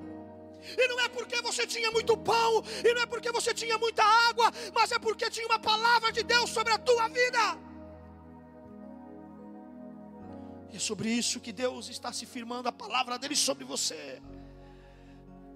[0.78, 4.04] E não é porque você tinha muito pão, e não é porque você tinha muita
[4.04, 7.58] água, mas é porque tinha uma palavra de Deus sobre a tua vida.
[10.74, 14.20] E é sobre isso que Deus está se firmando a palavra dele sobre você.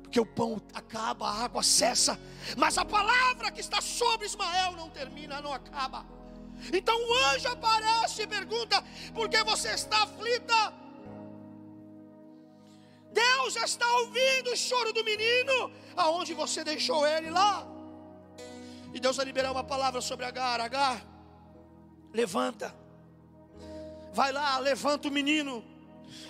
[0.04, 2.20] Porque o pão acaba, a água cessa,
[2.56, 6.06] mas a palavra que está sobre Ismael não termina, não acaba.
[6.72, 8.84] Então o anjo aparece e pergunta:
[9.16, 10.72] por que você está aflita?
[13.12, 17.66] Deus já está ouvindo o choro do menino, aonde você deixou ele lá.
[18.94, 21.04] E Deus vai liberar uma palavra sobre Agar: Agar,
[22.14, 22.87] levanta
[24.14, 25.64] Vai lá, levanta o menino,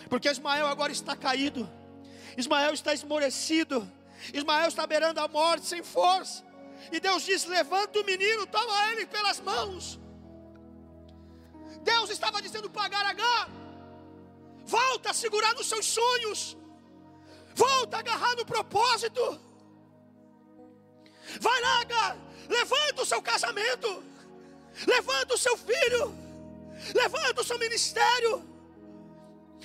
[0.09, 1.69] porque Ismael agora está caído,
[2.37, 3.89] Ismael está esmorecido,
[4.33, 6.45] Ismael está beirando a morte sem força.
[6.91, 9.99] E Deus diz: levanta o menino, toma ele pelas mãos.
[11.81, 13.49] Deus estava dizendo para Agar:
[14.65, 16.57] volta a segurar nos seus sonhos,
[17.55, 19.39] volta a agarrar no propósito.
[21.39, 24.03] Vai lá, Agar, levanta o seu casamento,
[24.85, 26.26] levanta o seu filho
[26.93, 28.33] levanta o seu ministério,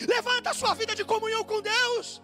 [0.00, 2.22] levanta a sua vida de comunhão com Deus.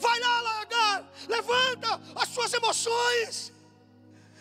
[0.00, 3.52] Vai lá, largar, levanta as suas emoções,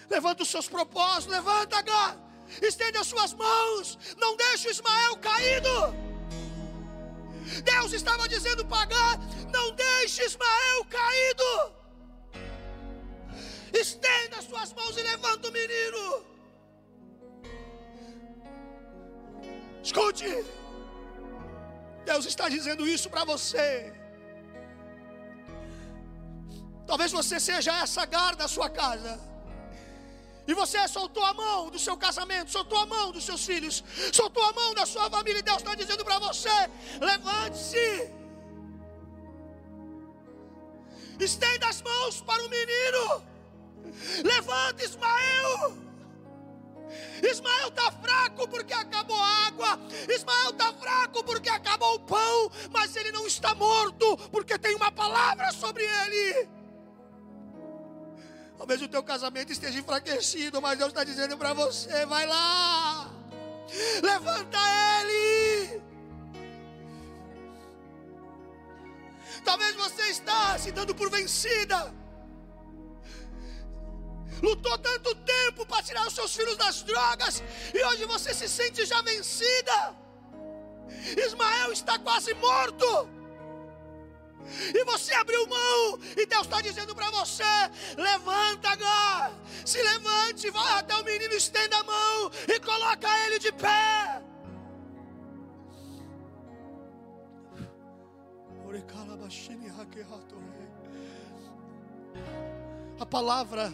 [0.10, 2.18] levanta os seus propósitos, levanta, Agar,
[2.62, 6.04] estende as suas mãos, não deixe o Ismael caído.
[7.64, 9.20] Deus estava dizendo Agar:
[9.52, 11.84] não deixe Ismael caído.
[13.74, 16.33] Estenda as suas mãos e levanta o menino.
[19.88, 20.32] Escute,
[22.06, 23.94] Deus está dizendo isso para você.
[26.88, 29.14] Talvez você seja essa garra da sua casa.
[30.48, 34.44] E você soltou a mão do seu casamento, soltou a mão dos seus filhos, soltou
[34.44, 35.40] a mão da sua família.
[35.40, 36.56] E Deus está dizendo para você:
[37.02, 38.12] levante-se,
[41.20, 43.24] estenda as mãos para o menino,
[44.24, 45.93] levante Ismael.
[47.22, 49.80] Ismael está fraco porque acabou a água.
[50.10, 52.52] Ismael está fraco porque acabou o pão.
[52.72, 56.50] Mas ele não está morto porque tem uma palavra sobre ele.
[58.58, 63.12] Talvez o teu casamento esteja enfraquecido, mas Deus está dizendo para você: vai lá,
[64.02, 64.58] levanta
[65.02, 65.82] ele.
[69.44, 71.94] Talvez você está se dando por vencida
[74.44, 77.42] lutou tanto tempo para tirar os seus filhos das drogas,
[77.74, 79.96] e hoje você se sente já vencida.
[81.26, 83.10] Ismael está quase morto.
[84.76, 87.54] E você abriu mão, e Deus está dizendo para você:
[87.96, 89.34] levanta agora,
[89.66, 94.22] se levante, vai até o menino, estenda a mão e coloca ele de pé.
[103.00, 103.74] A palavra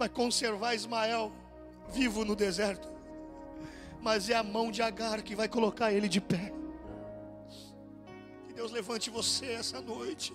[0.00, 1.30] vai conservar Ismael
[1.96, 2.88] vivo no deserto,
[4.00, 6.46] mas é a mão de Agar que vai colocar ele de pé.
[8.46, 10.32] Que Deus levante você essa noite.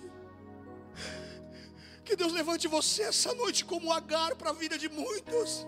[2.04, 5.66] Que Deus levante você essa noite como Agar para a vida de muitos.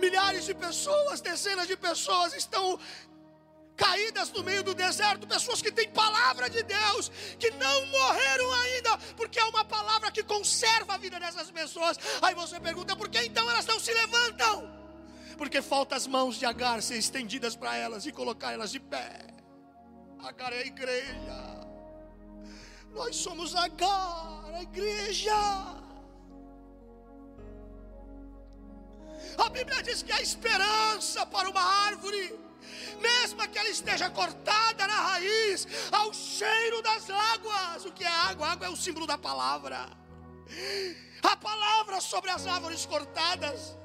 [0.00, 2.78] Milhares de pessoas, dezenas de pessoas estão
[3.76, 8.98] caídas no meio do deserto, pessoas que têm palavra de Deus, que não morreram ainda,
[9.16, 11.98] porque é uma palavra que conserva a vida dessas pessoas.
[12.22, 14.74] Aí você pergunta, por que então elas não se levantam?
[15.36, 19.26] Porque falta as mãos de Agar ser estendidas para elas e colocar elas de pé.
[20.20, 21.56] Agar é a igreja.
[22.92, 25.34] Nós somos Agar, a igreja.
[29.38, 32.46] A Bíblia diz que há esperança para uma árvore
[33.00, 37.84] mesmo que ela esteja cortada na raiz, ao cheiro das águas.
[37.84, 38.48] O que é água?
[38.48, 39.88] Água é o símbolo da palavra.
[41.22, 43.76] a palavra sobre as árvores cortadas,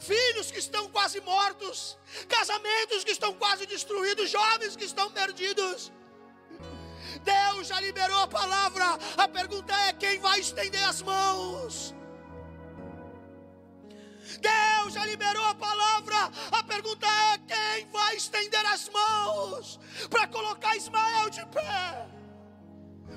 [0.00, 1.96] filhos que estão quase mortos,
[2.28, 5.92] casamentos que estão quase destruídos, jovens que estão perdidos.
[7.22, 11.94] Deus já liberou a palavra, a pergunta é: quem vai estender as mãos?
[14.40, 16.30] Deus já liberou a palavra.
[16.50, 22.06] A pergunta é: quem vai estender as mãos para colocar Ismael de pé?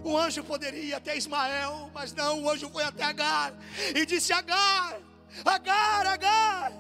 [0.03, 3.53] O anjo poderia ir até Ismael, mas não, o anjo foi até Agar
[3.95, 4.99] e disse: Agar,
[5.43, 6.71] Agar, Agar,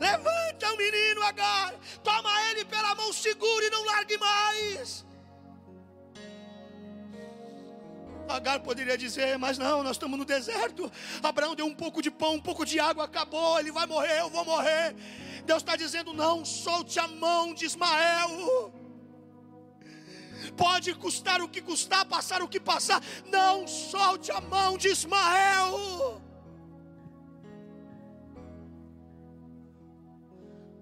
[0.00, 5.04] levanta o menino Agar, toma ele pela mão, segura e não largue mais.
[8.28, 10.90] Agar poderia dizer, mas não, nós estamos no deserto.
[11.22, 14.30] Abraão deu um pouco de pão, um pouco de água, acabou, ele vai morrer, eu
[14.30, 14.94] vou morrer.
[15.44, 18.72] Deus está dizendo: não, solte a mão de Ismael.
[20.56, 26.20] Pode custar o que custar, passar o que passar, não solte a mão de Ismael.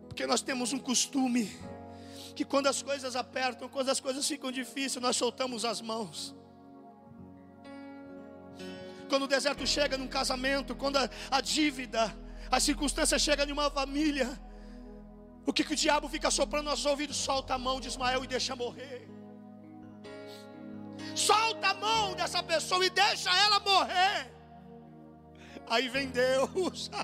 [0.09, 1.51] Porque nós temos um costume
[2.37, 6.35] que quando as coisas apertam, quando as coisas ficam difíceis, nós soltamos as mãos
[9.13, 12.17] quando o deserto chega num casamento, quando a, a dívida,
[12.51, 14.27] a circunstância chega em uma família,
[15.45, 17.19] o que, que o diabo fica soprando aos ouvidos?
[17.19, 19.07] Solta a mão de Ismael e deixa morrer.
[21.15, 24.33] Solta a mão dessa pessoa e deixa ela morrer.
[25.69, 26.91] Aí vem Deus.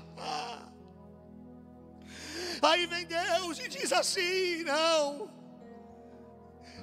[2.59, 5.29] Aí vem Deus e diz assim: não,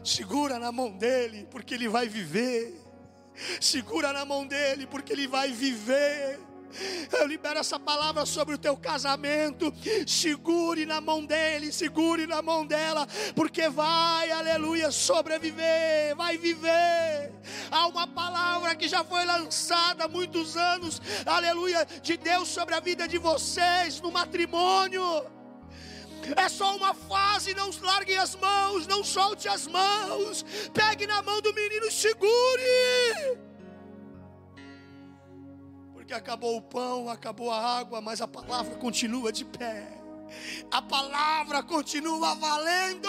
[0.05, 2.86] segura na mão dele, porque ele vai viver.
[3.61, 6.39] Segura na mão dele, porque ele vai viver.
[7.13, 9.73] Eu libero essa palavra sobre o teu casamento.
[10.07, 17.33] Segure na mão dele, segure na mão dela, porque vai, aleluia, sobreviver, vai viver.
[17.71, 22.81] Há uma palavra que já foi lançada há muitos anos, aleluia, de Deus sobre a
[22.81, 25.36] vida de vocês no matrimônio.
[26.35, 30.45] É só uma fase, não largue as mãos, não solte as mãos.
[30.73, 33.39] Pegue na mão do menino segure.
[35.93, 39.89] Porque acabou o pão, acabou a água, mas a palavra continua de pé.
[40.71, 43.09] A palavra continua valendo.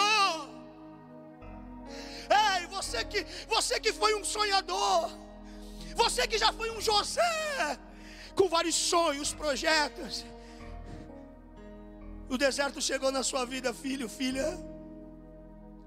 [2.30, 5.12] Ei, você que, você que foi um sonhador,
[5.96, 7.80] você que já foi um José,
[8.36, 10.26] com vários sonhos, projetos,
[12.30, 14.58] o deserto chegou na sua vida, filho, filha.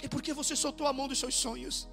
[0.03, 1.88] É porque você soltou a mão dos seus sonhos.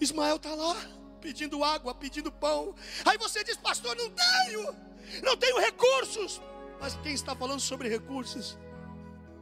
[0.00, 0.76] Ismael está lá,
[1.20, 2.74] pedindo água, pedindo pão.
[3.04, 4.76] Aí você diz, pastor, não tenho,
[5.22, 6.40] não tenho recursos.
[6.80, 8.58] Mas quem está falando sobre recursos?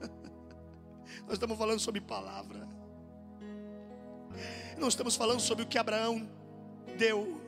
[1.26, 2.66] Nós estamos falando sobre palavra.
[4.78, 6.28] Não estamos falando sobre o que Abraão
[6.96, 7.40] deu.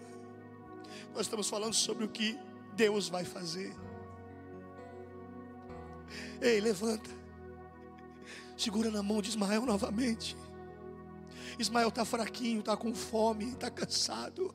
[1.12, 2.38] Nós estamos falando sobre o que
[2.74, 3.74] Deus vai fazer.
[6.40, 7.10] Ei, levanta.
[8.56, 10.36] Segura na mão de Ismael novamente.
[11.58, 14.54] Ismael está fraquinho, está com fome, está cansado.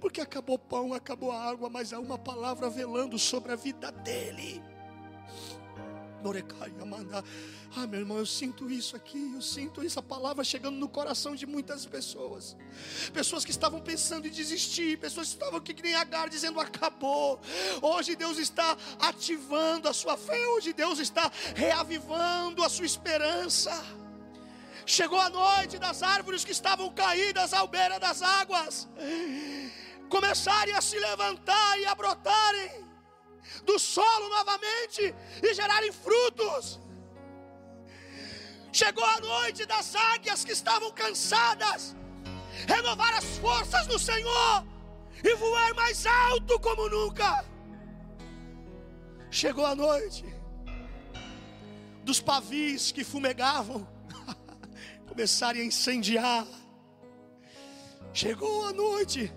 [0.00, 3.92] Porque acabou o pão, acabou a água, mas há uma palavra velando sobre a vida
[3.92, 4.62] dele.
[7.74, 11.46] Ah, meu irmão, eu sinto isso aqui, eu sinto essa palavra chegando no coração de
[11.46, 12.56] muitas pessoas.
[13.12, 17.40] Pessoas que estavam pensando em desistir, pessoas que estavam que nem Agar dizendo acabou.
[17.80, 23.72] Hoje Deus está ativando a sua fé, hoje Deus está reavivando a sua esperança.
[24.84, 28.88] Chegou a noite das árvores que estavam caídas à beira das águas,
[30.08, 32.91] começarem a se levantar e a brotarem
[33.64, 36.80] do solo novamente e gerarem frutos.
[38.72, 41.94] Chegou a noite das águias que estavam cansadas,
[42.66, 44.66] renovar as forças do Senhor
[45.22, 47.44] e voar mais alto como nunca.
[49.30, 50.24] Chegou a noite
[52.02, 53.86] dos pavis que fumegavam
[55.06, 56.46] começarem a incendiar.
[58.12, 59.32] Chegou a noite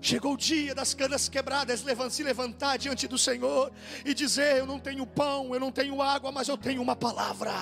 [0.00, 3.72] Chegou o dia das canas quebradas, se levantar diante do Senhor
[4.04, 7.52] e dizer: Eu não tenho pão, eu não tenho água, mas eu tenho uma palavra.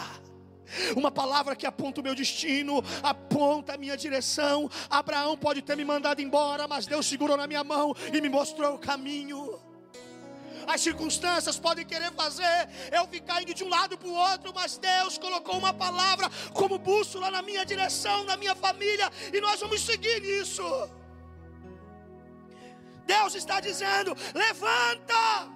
[0.97, 4.69] Uma palavra que aponta o meu destino, aponta a minha direção.
[4.91, 8.75] Abraão pode ter me mandado embora, mas Deus segurou na minha mão e me mostrou
[8.75, 9.61] o caminho.
[10.67, 14.77] As circunstâncias podem querer fazer eu ficar indo de um lado para o outro, mas
[14.77, 19.81] Deus colocou uma palavra como bússola na minha direção, na minha família, e nós vamos
[19.81, 20.65] seguir isso.
[23.07, 25.49] Deus está dizendo: levanta,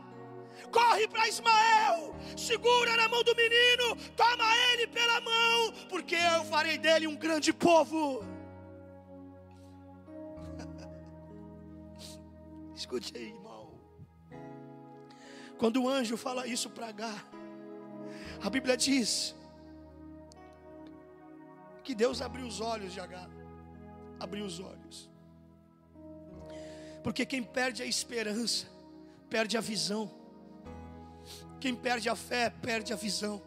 [0.71, 6.79] corre para Ismael, segura na mão do menino, toma ele pela mão, porque eu farei
[6.79, 8.25] dele um grande povo.
[12.75, 13.79] Escute aí, irmão.
[15.59, 17.29] Quando o anjo fala isso para Agar,
[18.43, 19.35] a Bíblia diz
[21.83, 23.29] que Deus abriu os olhos de Agar,
[24.19, 25.10] abriu os olhos.
[27.03, 28.67] Porque quem perde a esperança,
[29.29, 30.11] perde a visão.
[31.61, 33.43] Quem perde a fé, perde a visão.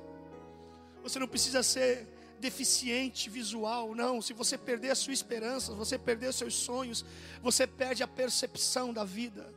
[1.01, 2.07] Você não precisa ser
[2.39, 4.21] deficiente visual, não.
[4.21, 7.05] Se você perder a sua esperança, você perder os seus sonhos,
[7.41, 9.53] você perde a percepção da vida.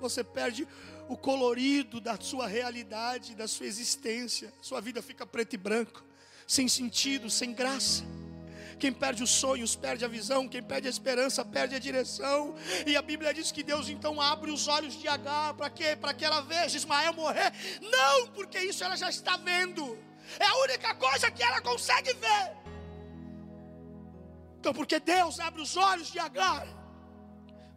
[0.00, 0.68] Você perde
[1.08, 4.52] o colorido da sua realidade, da sua existência.
[4.60, 6.04] Sua vida fica preto e branco,
[6.46, 8.04] sem sentido, sem graça.
[8.78, 12.54] Quem perde os sonhos perde a visão, quem perde a esperança perde a direção.
[12.86, 15.96] E a Bíblia diz que Deus então abre os olhos de Agar para quê?
[15.96, 17.52] Para que ela veja Ismael morrer?
[17.80, 19.98] Não, porque isso ela já está vendo.
[20.38, 22.56] É a única coisa que ela consegue ver.
[24.58, 26.66] Então, porque Deus abre os olhos de Agar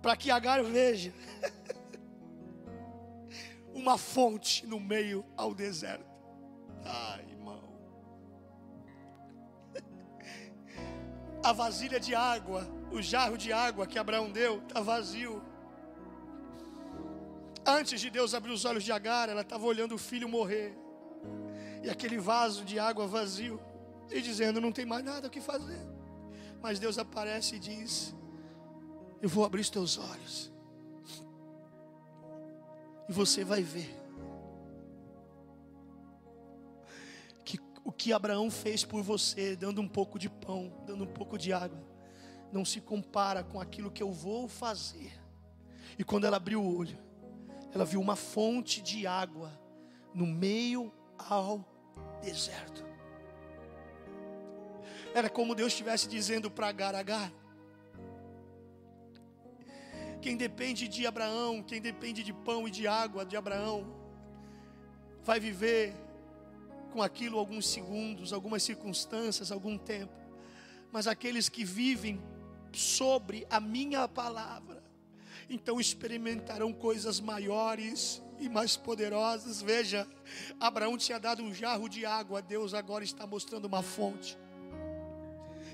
[0.01, 1.13] para que Agar veja
[3.73, 6.09] uma fonte no meio ao deserto.
[6.83, 7.28] Ai,
[11.43, 15.41] A vasilha de água, o jarro de água que Abraão deu, está vazio.
[17.65, 20.77] Antes de Deus abrir os olhos de Agar, ela estava olhando o filho morrer.
[21.83, 23.59] E aquele vaso de água vazio.
[24.09, 25.79] E dizendo: Não tem mais nada o que fazer.
[26.61, 28.15] Mas Deus aparece e diz:
[29.21, 30.51] Eu vou abrir os teus olhos.
[33.07, 33.98] E você vai ver
[37.83, 41.53] o que Abraão fez por você, dando um pouco de pão, dando um pouco de
[41.53, 41.81] água,
[42.51, 45.11] não se compara com aquilo que eu vou fazer.
[45.97, 46.97] E quando ela abriu o olho,
[47.73, 49.51] ela viu uma fonte de água
[50.13, 51.63] no meio ao
[52.21, 52.85] deserto.
[55.13, 57.31] Era como Deus estivesse dizendo para Agar, Agar,
[60.21, 63.87] quem depende de Abraão, quem depende de pão e de água de Abraão,
[65.23, 65.95] vai viver
[66.91, 70.13] com aquilo alguns segundos, algumas circunstâncias, algum tempo.
[70.91, 72.21] Mas aqueles que vivem
[72.71, 74.83] sobre a minha palavra,
[75.49, 79.61] então experimentarão coisas maiores e mais poderosas.
[79.61, 80.07] Veja,
[80.59, 84.37] Abraão tinha dado um jarro de água, Deus agora está mostrando uma fonte.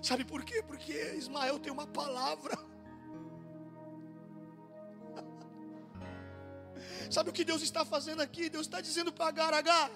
[0.01, 0.61] Sabe por quê?
[0.61, 2.57] Porque Ismael tem uma palavra.
[7.09, 8.49] Sabe o que Deus está fazendo aqui?
[8.49, 9.91] Deus está dizendo para Agar, Agar,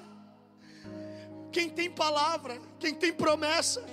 [1.52, 3.84] quem tem palavra, quem tem promessa,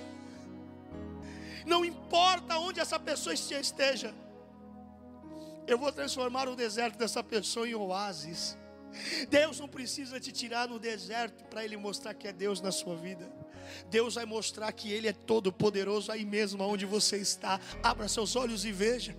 [1.65, 4.13] não importa onde essa pessoa esteja,
[5.67, 8.57] eu vou transformar o deserto dessa pessoa em oásis.
[9.29, 12.95] Deus não precisa te tirar no deserto para Ele mostrar que é Deus na sua
[12.95, 13.29] vida.
[13.89, 17.59] Deus vai mostrar que Ele é todo poderoso aí mesmo onde você está.
[17.83, 19.17] Abra seus olhos e veja.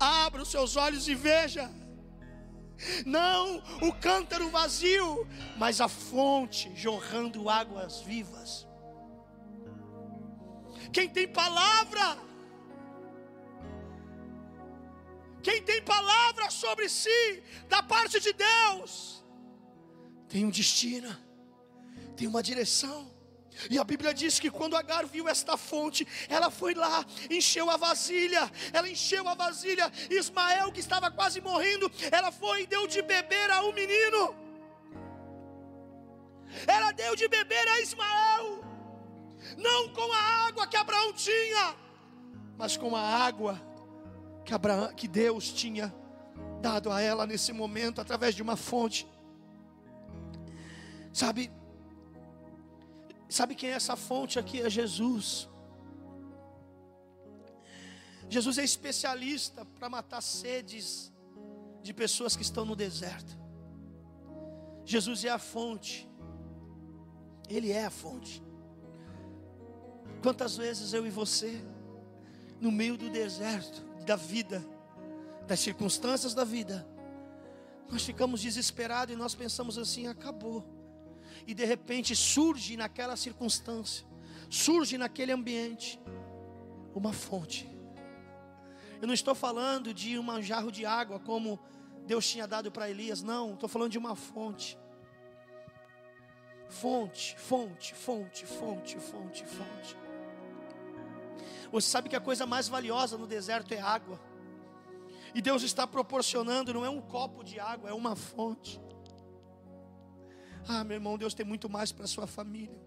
[0.00, 1.70] Abra os seus olhos e veja.
[3.04, 8.66] Não o cântaro vazio, mas a fonte jorrando águas vivas.
[10.92, 12.18] Quem tem palavra,
[15.42, 19.24] quem tem palavra sobre si, da parte de Deus,
[20.28, 21.14] tem um destino,
[22.16, 23.15] tem uma direção.
[23.70, 27.76] E a Bíblia diz que quando Agar viu esta fonte, ela foi lá, encheu a
[27.76, 29.90] vasilha, ela encheu a vasilha.
[30.10, 34.34] Ismael, que estava quase morrendo, ela foi e deu de beber a um menino.
[36.66, 38.64] Ela deu de beber a Ismael,
[39.56, 41.74] não com a água que Abraão tinha,
[42.56, 43.60] mas com a água
[44.44, 45.92] que, Abraão, que Deus tinha
[46.60, 49.06] dado a ela nesse momento, através de uma fonte.
[51.12, 51.50] Sabe,
[53.28, 54.60] Sabe quem é essa fonte aqui?
[54.60, 55.48] É Jesus.
[58.28, 61.12] Jesus é especialista para matar sedes
[61.82, 63.36] de pessoas que estão no deserto.
[64.84, 66.08] Jesus é a fonte.
[67.48, 68.42] Ele é a fonte.
[70.22, 71.60] Quantas vezes eu e você,
[72.60, 74.64] no meio do deserto, da vida,
[75.46, 76.86] das circunstâncias da vida,
[77.88, 80.64] nós ficamos desesperados e nós pensamos assim: acabou
[81.46, 84.06] e de repente surge naquela circunstância,
[84.50, 86.00] surge naquele ambiente
[86.94, 87.70] uma fonte.
[89.00, 91.60] Eu não estou falando de um jarro de água como
[92.06, 94.78] Deus tinha dado para Elias, não, estou falando de uma fonte.
[96.68, 99.96] Fonte, fonte, fonte, fonte, fonte, fonte.
[101.70, 104.20] Você sabe que a coisa mais valiosa no deserto é água.
[105.34, 108.80] E Deus está proporcionando, não é um copo de água, é uma fonte.
[110.68, 112.80] Ah, meu irmão, Deus tem muito mais para sua família.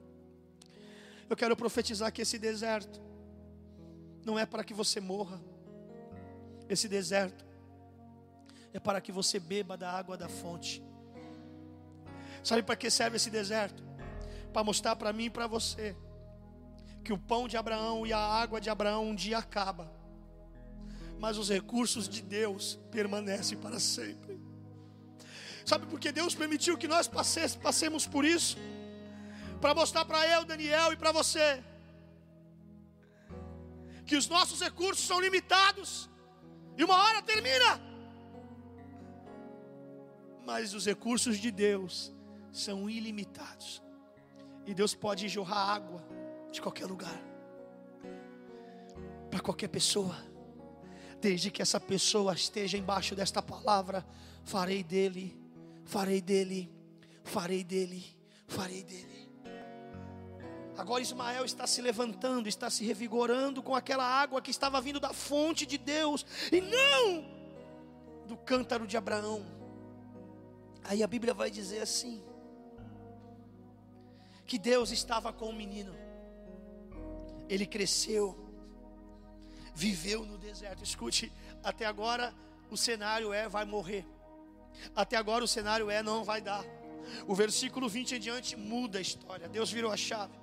[1.29, 2.99] Eu quero profetizar que esse deserto
[4.25, 5.39] não é para que você morra.
[6.67, 7.45] Esse deserto
[8.73, 10.83] é para que você beba da água da fonte
[12.43, 13.83] Sabe para que serve esse deserto?
[14.53, 15.95] Para mostrar para mim e para você
[17.03, 19.91] que o pão de Abraão e a água de Abraão um dia acaba,
[21.19, 24.39] mas os recursos de Deus permanecem para sempre.
[25.65, 28.57] Sabe por que Deus permitiu que nós passemos por isso?
[29.61, 31.63] Para mostrar para eu, Daniel, e para você
[34.05, 36.09] que os nossos recursos são limitados
[36.75, 37.79] e uma hora termina.
[40.43, 42.11] Mas os recursos de Deus
[42.51, 43.83] são ilimitados.
[44.65, 46.03] E Deus pode jorrar água
[46.51, 47.21] de qualquer lugar,
[49.29, 50.15] para qualquer pessoa,
[51.21, 54.05] desde que essa pessoa esteja embaixo desta palavra:
[54.43, 55.38] farei dele,
[55.89, 56.71] farei dele,
[57.23, 58.05] farei dele,
[58.47, 59.27] farei dele.
[60.77, 65.13] Agora Ismael está se levantando, está se revigorando com aquela água que estava vindo da
[65.13, 69.43] fonte de Deus e não do cântaro de Abraão.
[70.83, 72.23] Aí a Bíblia vai dizer assim:
[74.45, 75.95] que Deus estava com o menino,
[77.49, 78.37] ele cresceu,
[79.73, 80.83] viveu no deserto.
[80.83, 81.33] Escute,
[81.63, 82.31] até agora
[82.69, 84.05] o cenário é vai morrer,
[84.95, 86.63] até agora o cenário é não vai dar.
[87.27, 90.37] O versículo 20 em diante muda a história, Deus virou a chave.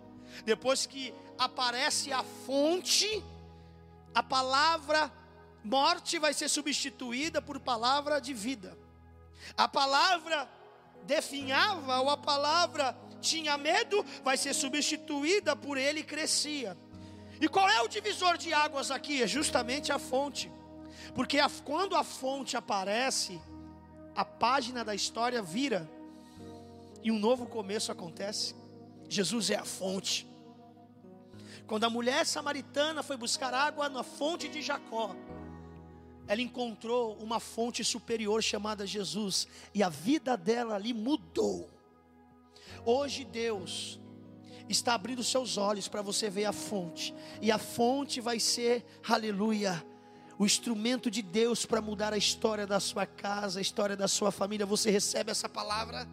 [0.44, 3.22] Depois que aparece a fonte,
[4.14, 5.12] a palavra
[5.62, 8.76] morte vai ser substituída por palavra de vida.
[9.56, 10.48] A palavra
[11.04, 16.76] definhava ou a palavra tinha medo, vai ser substituída por ele crescia.
[17.40, 19.22] E qual é o divisor de águas aqui?
[19.22, 20.50] É justamente a fonte.
[21.14, 23.40] Porque a, quando a fonte aparece,
[24.16, 25.88] a página da história vira
[27.02, 28.54] e um novo começo acontece.
[29.08, 30.26] Jesus é a fonte.
[31.66, 35.14] Quando a mulher samaritana foi buscar água na fonte de Jacó,
[36.26, 41.70] ela encontrou uma fonte superior chamada Jesus, e a vida dela ali mudou.
[42.84, 44.00] Hoje Deus
[44.68, 49.84] está abrindo seus olhos para você ver a fonte, e a fonte vai ser, aleluia,
[50.38, 54.30] o instrumento de Deus para mudar a história da sua casa, a história da sua
[54.30, 54.66] família.
[54.66, 56.06] Você recebe essa palavra?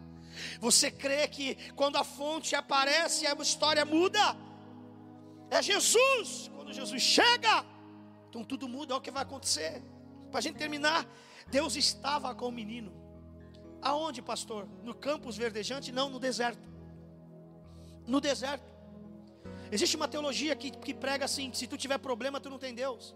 [0.60, 4.36] Você crê que quando a fonte aparece, a história muda?
[5.50, 7.64] É Jesus, quando Jesus chega,
[8.28, 9.82] então tudo muda, olha o que vai acontecer.
[10.30, 11.06] Para a gente terminar,
[11.48, 12.92] Deus estava com o menino.
[13.80, 14.66] Aonde, pastor?
[14.82, 15.92] No campus verdejante?
[15.92, 16.66] Não, no deserto.
[18.06, 18.72] No deserto.
[19.70, 23.14] Existe uma teologia que, que prega assim: se tu tiver problema, tu não tem Deus.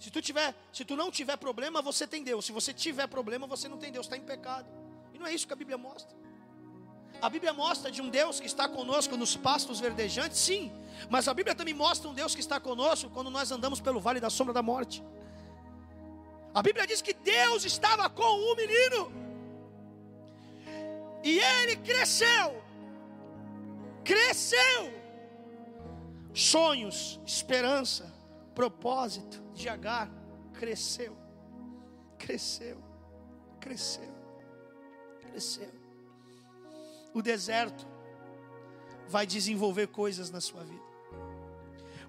[0.00, 2.46] Se tu, tiver, se tu não tiver problema, você tem Deus.
[2.46, 4.66] Se você tiver problema, você não tem Deus, está em pecado.
[5.12, 6.16] E não é isso que a Bíblia mostra.
[7.20, 10.72] A Bíblia mostra de um Deus que está conosco nos pastos verdejantes, sim.
[11.10, 14.20] Mas a Bíblia também mostra um Deus que está conosco quando nós andamos pelo vale
[14.20, 15.04] da sombra da morte.
[16.54, 19.12] A Bíblia diz que Deus estava com o menino.
[21.22, 22.64] E ele cresceu.
[24.02, 24.80] Cresceu.
[26.32, 28.10] Sonhos, esperança,
[28.54, 30.10] propósito de Agar
[30.52, 31.16] cresceu.
[32.18, 32.82] Cresceu.
[33.60, 34.12] Cresceu.
[35.20, 35.70] Cresceu.
[37.12, 37.86] O deserto
[39.08, 40.90] vai desenvolver coisas na sua vida.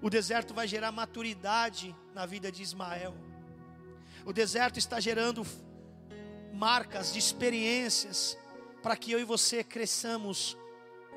[0.00, 3.14] O deserto vai gerar maturidade na vida de Ismael.
[4.24, 5.44] O deserto está gerando
[6.52, 8.38] marcas de experiências
[8.82, 10.56] para que eu e você cresçamos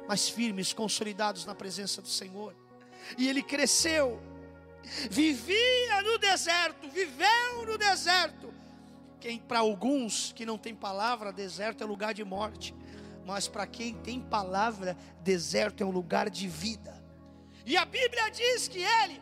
[0.08, 2.56] mais firmes, consolidados na presença do Senhor.
[3.18, 4.22] E ele cresceu,
[5.10, 8.54] vivia no deserto, viveu no deserto.
[9.20, 12.76] Quem para alguns que não tem palavra, deserto é lugar de morte,
[13.26, 17.04] mas para quem tem palavra, deserto é um lugar de vida.
[17.66, 19.20] E a Bíblia diz que ele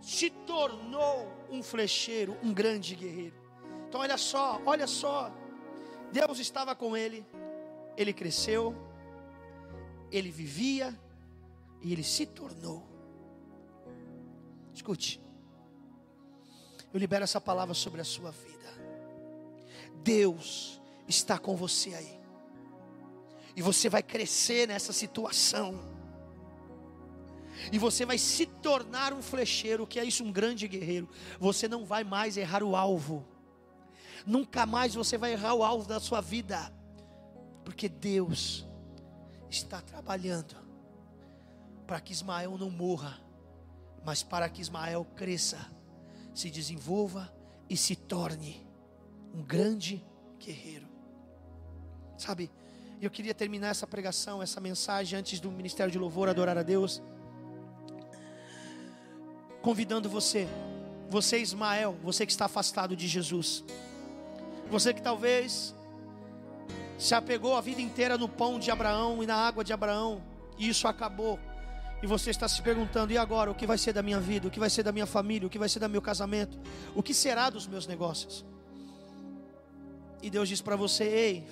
[0.00, 3.34] se tornou um flecheiro, um grande guerreiro.
[3.88, 5.32] Então olha só, olha só.
[6.12, 7.26] Deus estava com ele,
[7.96, 8.74] ele cresceu,
[10.10, 10.96] ele vivia
[11.82, 12.89] e ele se tornou.
[14.74, 15.20] Escute,
[16.92, 18.50] eu libero essa palavra sobre a sua vida.
[20.02, 22.20] Deus está com você aí,
[23.54, 25.90] e você vai crescer nessa situação.
[27.70, 31.06] E você vai se tornar um flecheiro, que é isso, um grande guerreiro.
[31.38, 33.26] Você não vai mais errar o alvo,
[34.24, 36.72] nunca mais você vai errar o alvo da sua vida,
[37.64, 38.66] porque Deus
[39.50, 40.56] está trabalhando
[41.86, 43.20] para que Ismael não morra,
[44.04, 45.58] mas para que Ismael cresça,
[46.34, 47.32] se desenvolva
[47.68, 48.66] e se torne
[49.34, 50.04] um grande
[50.38, 50.88] guerreiro.
[52.18, 52.50] Sabe,
[53.00, 57.02] eu queria terminar essa pregação, essa mensagem antes do ministério de louvor adorar a Deus
[59.60, 60.48] convidando você,
[61.08, 63.64] você Ismael, você que está afastado de Jesus,
[64.70, 65.74] você que talvez
[66.98, 70.22] se apegou a vida inteira no pão de Abraão e na água de Abraão,
[70.58, 71.38] e isso acabou.
[72.02, 73.50] E você está se perguntando: e agora?
[73.50, 74.48] O que vai ser da minha vida?
[74.48, 75.46] O que vai ser da minha família?
[75.46, 76.58] O que vai ser do meu casamento?
[76.94, 78.44] O que será dos meus negócios?
[80.22, 81.46] E Deus diz para você: ei,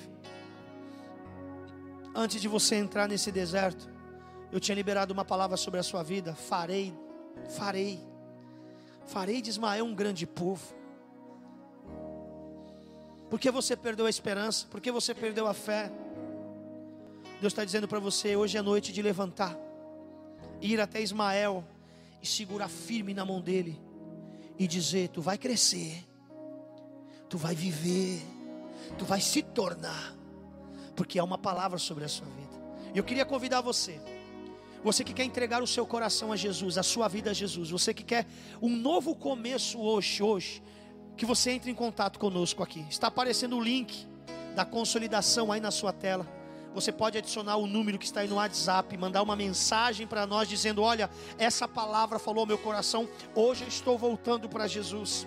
[2.15, 3.89] antes de você entrar nesse deserto,
[4.51, 6.35] eu tinha liberado uma palavra sobre a sua vida.
[6.35, 6.95] Farei,
[7.51, 8.01] farei,
[9.07, 10.77] farei de Ismael um grande povo.
[13.31, 14.67] Porque você perdeu a esperança?
[14.71, 15.93] Porque você perdeu a fé?
[17.41, 19.57] Deus está dizendo para você: hoje é noite de levantar,
[20.61, 21.65] ir até Ismael
[22.23, 23.81] e segurar firme na mão dele
[24.59, 26.05] e dizer: Tu vai crescer,
[27.29, 28.21] tu vai viver,
[28.97, 30.15] tu vai se tornar,
[30.97, 32.59] porque é uma palavra sobre a sua vida.
[32.95, 34.01] Eu queria convidar você.
[34.83, 37.93] Você que quer entregar o seu coração a Jesus, a sua vida a Jesus, você
[37.93, 38.27] que quer
[38.63, 40.63] um novo começo hoje, hoje,
[41.17, 42.87] que você entre em contato conosco aqui.
[42.89, 44.07] Está aparecendo o link
[44.55, 46.38] da consolidação aí na sua tela.
[46.75, 50.49] Você pode adicionar o número que está aí no WhatsApp, mandar uma mensagem para nós
[50.49, 53.09] dizendo: Olha, essa palavra falou ao meu coração.
[53.35, 55.27] Hoje eu estou voltando para Jesus.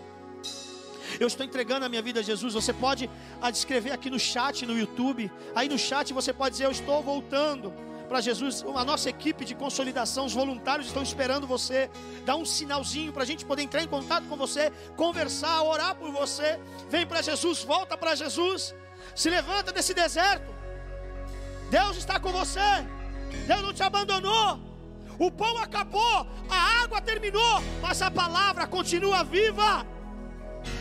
[1.19, 2.53] Eu estou entregando a minha vida a Jesus.
[2.53, 3.09] Você pode
[3.51, 5.31] descrever aqui no chat, no YouTube.
[5.53, 7.73] Aí no chat você pode dizer: Eu estou voltando
[8.11, 11.89] para Jesus, a nossa equipe de consolidação, os voluntários estão esperando você.
[12.25, 16.11] Dá um sinalzinho para a gente poder entrar em contato com você, conversar, orar por
[16.11, 16.59] você.
[16.89, 18.75] Vem para Jesus, volta para Jesus.
[19.15, 20.60] Se levanta desse deserto.
[21.71, 22.69] Deus está com você.
[23.47, 24.59] Deus não te abandonou.
[25.17, 29.85] O pão acabou, a água terminou, mas a palavra continua viva.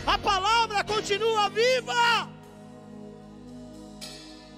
[0.05, 2.29] A palavra continua viva.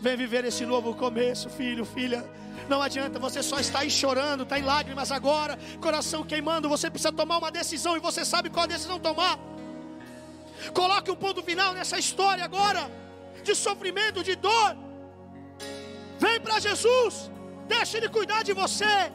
[0.02, 2.22] Vem viver esse novo começo, filho, filha.
[2.68, 6.68] Não adianta você só estar aí chorando, está em lágrimas agora, coração queimando.
[6.70, 9.38] Você precisa tomar uma decisão e você sabe qual decisão tomar.
[10.74, 12.90] Coloque um ponto final nessa história agora,
[13.44, 14.93] de sofrimento, de dor.
[16.20, 17.30] Vem para Jesus,
[17.68, 19.12] deixa Ele cuidar de você.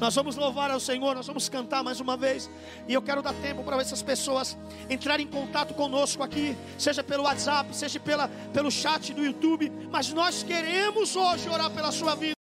[0.00, 2.48] Nós vamos louvar ao Senhor, nós vamos cantar mais uma vez.
[2.86, 4.56] E eu quero dar tempo para essas pessoas
[4.88, 9.72] entrarem em contato conosco aqui, seja pelo WhatsApp, seja pela, pelo chat do YouTube.
[9.90, 12.34] Mas nós queremos hoje orar pela sua vida.